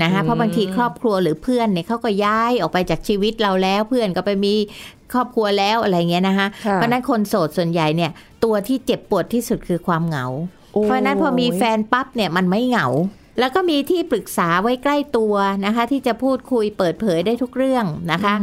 [0.03, 4.55] นะฮะเพราะบางทีครอบครัวหรือเพื่อนเนี่ยเขาก็ย้ายออกไปจากชีวิตเราแล้ว เพื่อนก็ไปมี
[5.13, 8.11] ครอบครัวแล้วอะไรเงี้ยนะคะค่ะเพราะฉะนั้นคนโสดส่วนใหญ่เนี่ย
[8.45, 10.27] ตัวที่เจ็บปวดที่สุดคือความเหงา
[10.73, 12.87] โอ้ยเพราะฉะนั้นพอมีแฟนปั๊บเนี่ยมันไม่เหงา
[13.39, 18.35] แล้วก็มีที่ปรึกษาไว้ใกล้ตัวนะคะ ที่จะพูดคุยเปิดเผยได้ทุกเรื่องนะคะ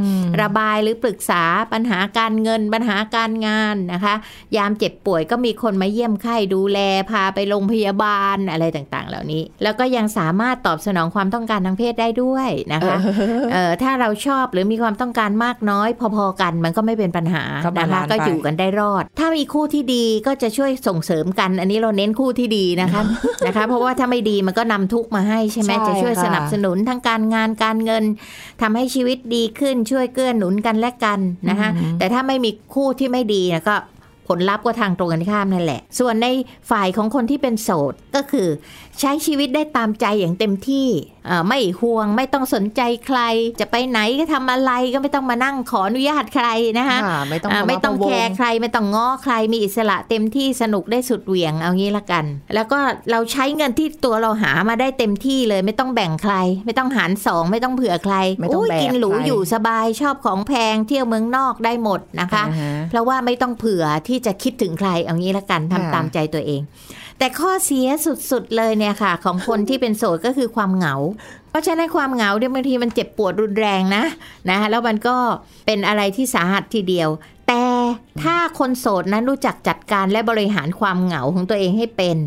[0.42, 4.16] ระบายหรือปรึกษาปัญหาการเงินปัญหาการงานนะคะ
[4.58, 6.80] ยามเจ็บป่วยก็มีคนมาเยี่ยมไข้ดูแล
[7.12, 12.98] พาไปโรงพยาบาลอะไรต่างๆ เหล่านี้ แล้วก็ยังสามารถตอบสนองความต้องการทางเพศได้ด้วยนะคะ
[13.54, 23.02] เอ่อถ้าเราชอบหรือมีความต้องการมากน้อย พอๆกันมันก็ไม่เป็นปัญหาก็บานะลาคะนซ์ก็ไปอยู่กันได้รอด ถ้ามีคู่ที่ดีก็จะช่วยส่งเสริมกัน อันนี้เราเน้นคู่ที่ดีนะคะ
[23.48, 28.04] นะคะ เพราะว่าถ้าไม่ดีมันก็นำทุกข์มาให้ใช่ไหมใช่จะช่วยค่ะสนับสนุนทั้งการงานการเงิน
[28.62, 31.20] ทำให้ชีวิตดีขึ้นช่วยเกื้อหนุนกันและกัน
[31.50, 33.76] นะคะแต่ถ้าไม่มีคู่ที่ไม่ดีนะก็
[34.28, 36.28] ผลลัพธ์ก็ทางตรงกันข้ามนั่นแหละ ส่วนใน
[36.72, 38.48] ฝ่ายของคนที่เป็นโสดก็คือ
[39.00, 41.13] ใช้ชีวิตได้ตามใจอย่างเต็มที่เอ่อ
[41.48, 43.20] ไม่ห่วงไม่ต้องสนใจใคร
[43.60, 52.80] จะไปไหนก็ทำอะไรก็ไม่ต้องมานั่งขออนุญาตใครนะคะค่ะไม่ต้องอ่ามาไม่ต้องพะวแคร์ใครไม่ต้องง้อใครมีอิสระเต็มที่สนุกได้สุดเหวี่ยงเอางี้ละกัน แล้วก็
[53.12, 66.62] เราใช้เงินที่ตัวเราหามาได้เต็มที่เลย ไม่ต้องแบ่งใคร ไม่ต้องหารสองไม่ต้องเผื่อใครไม่ต้องยแบกกินหรูใครอยู่สบายชอบของแพงเที่ยวเมืองนอกได้หมดนะคะอ่าฮะเพราะว่าไม่ต้องเผื่อที่จะคิดถึงใครเอางี้ละกันทำค่ะตามใจตัวเอง
[67.24, 70.96] แต่ข้อเสียสุดๆเลยเนี่ยค่ะ ของคนที่เป็นโสดก็คือความเหงา
[71.50, 74.04] เพราะฉะนั้นความเหงาเนี่ยบางทีมันเจ็บปวดรุนแรงนะ
[74.50, 75.16] นะแล้วมันก็
[75.66, 77.10] เป็นอะไรที่สาหัสทีเดียว
[77.48, 77.64] แต่
[78.24, 82.18] ถ้าคนโสดนั้นรู้จักจัดการและบริหารความเหงาของตัวเองให้เป็น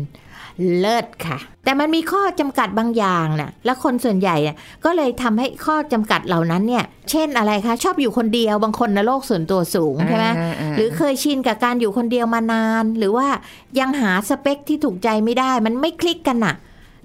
[0.79, 13.27] เลิศค่ะ แต่มันมีข้อจำกัดบางอย่างนะและคนส่วนใหญ่เนี่ยก็เลยทำให้ข้อจำกัดเหล่านั้นเนี่ย เช่นอะไรคะ ชอบอยู่คนเดียวบางคนนะโลกส่วนตัวสูงใช่ไหมอ่าอ่าหรือเคยชินกับการอยู่คนเดียวมานาน หรือว่า
[13.79, 16.55] ยังหาสเปคที่ถูกใจไม่ได้ มันไม่คลิกกันน่ะ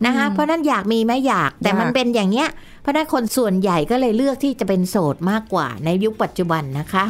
[0.07, 2.49] นะคะเพราะฉะนั้นอยากมีไหมอยากแต่มันอยากเป็นอย่างเงี้ย
[2.83, 7.05] เพราะฉะนั้นคนส่วนใหญ่ก็เลยเลือกที่จะเป็นโสดมากกว่าในยุคปัจจุบันนะคะ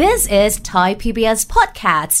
[0.00, 2.20] This is Thai PBS Podcast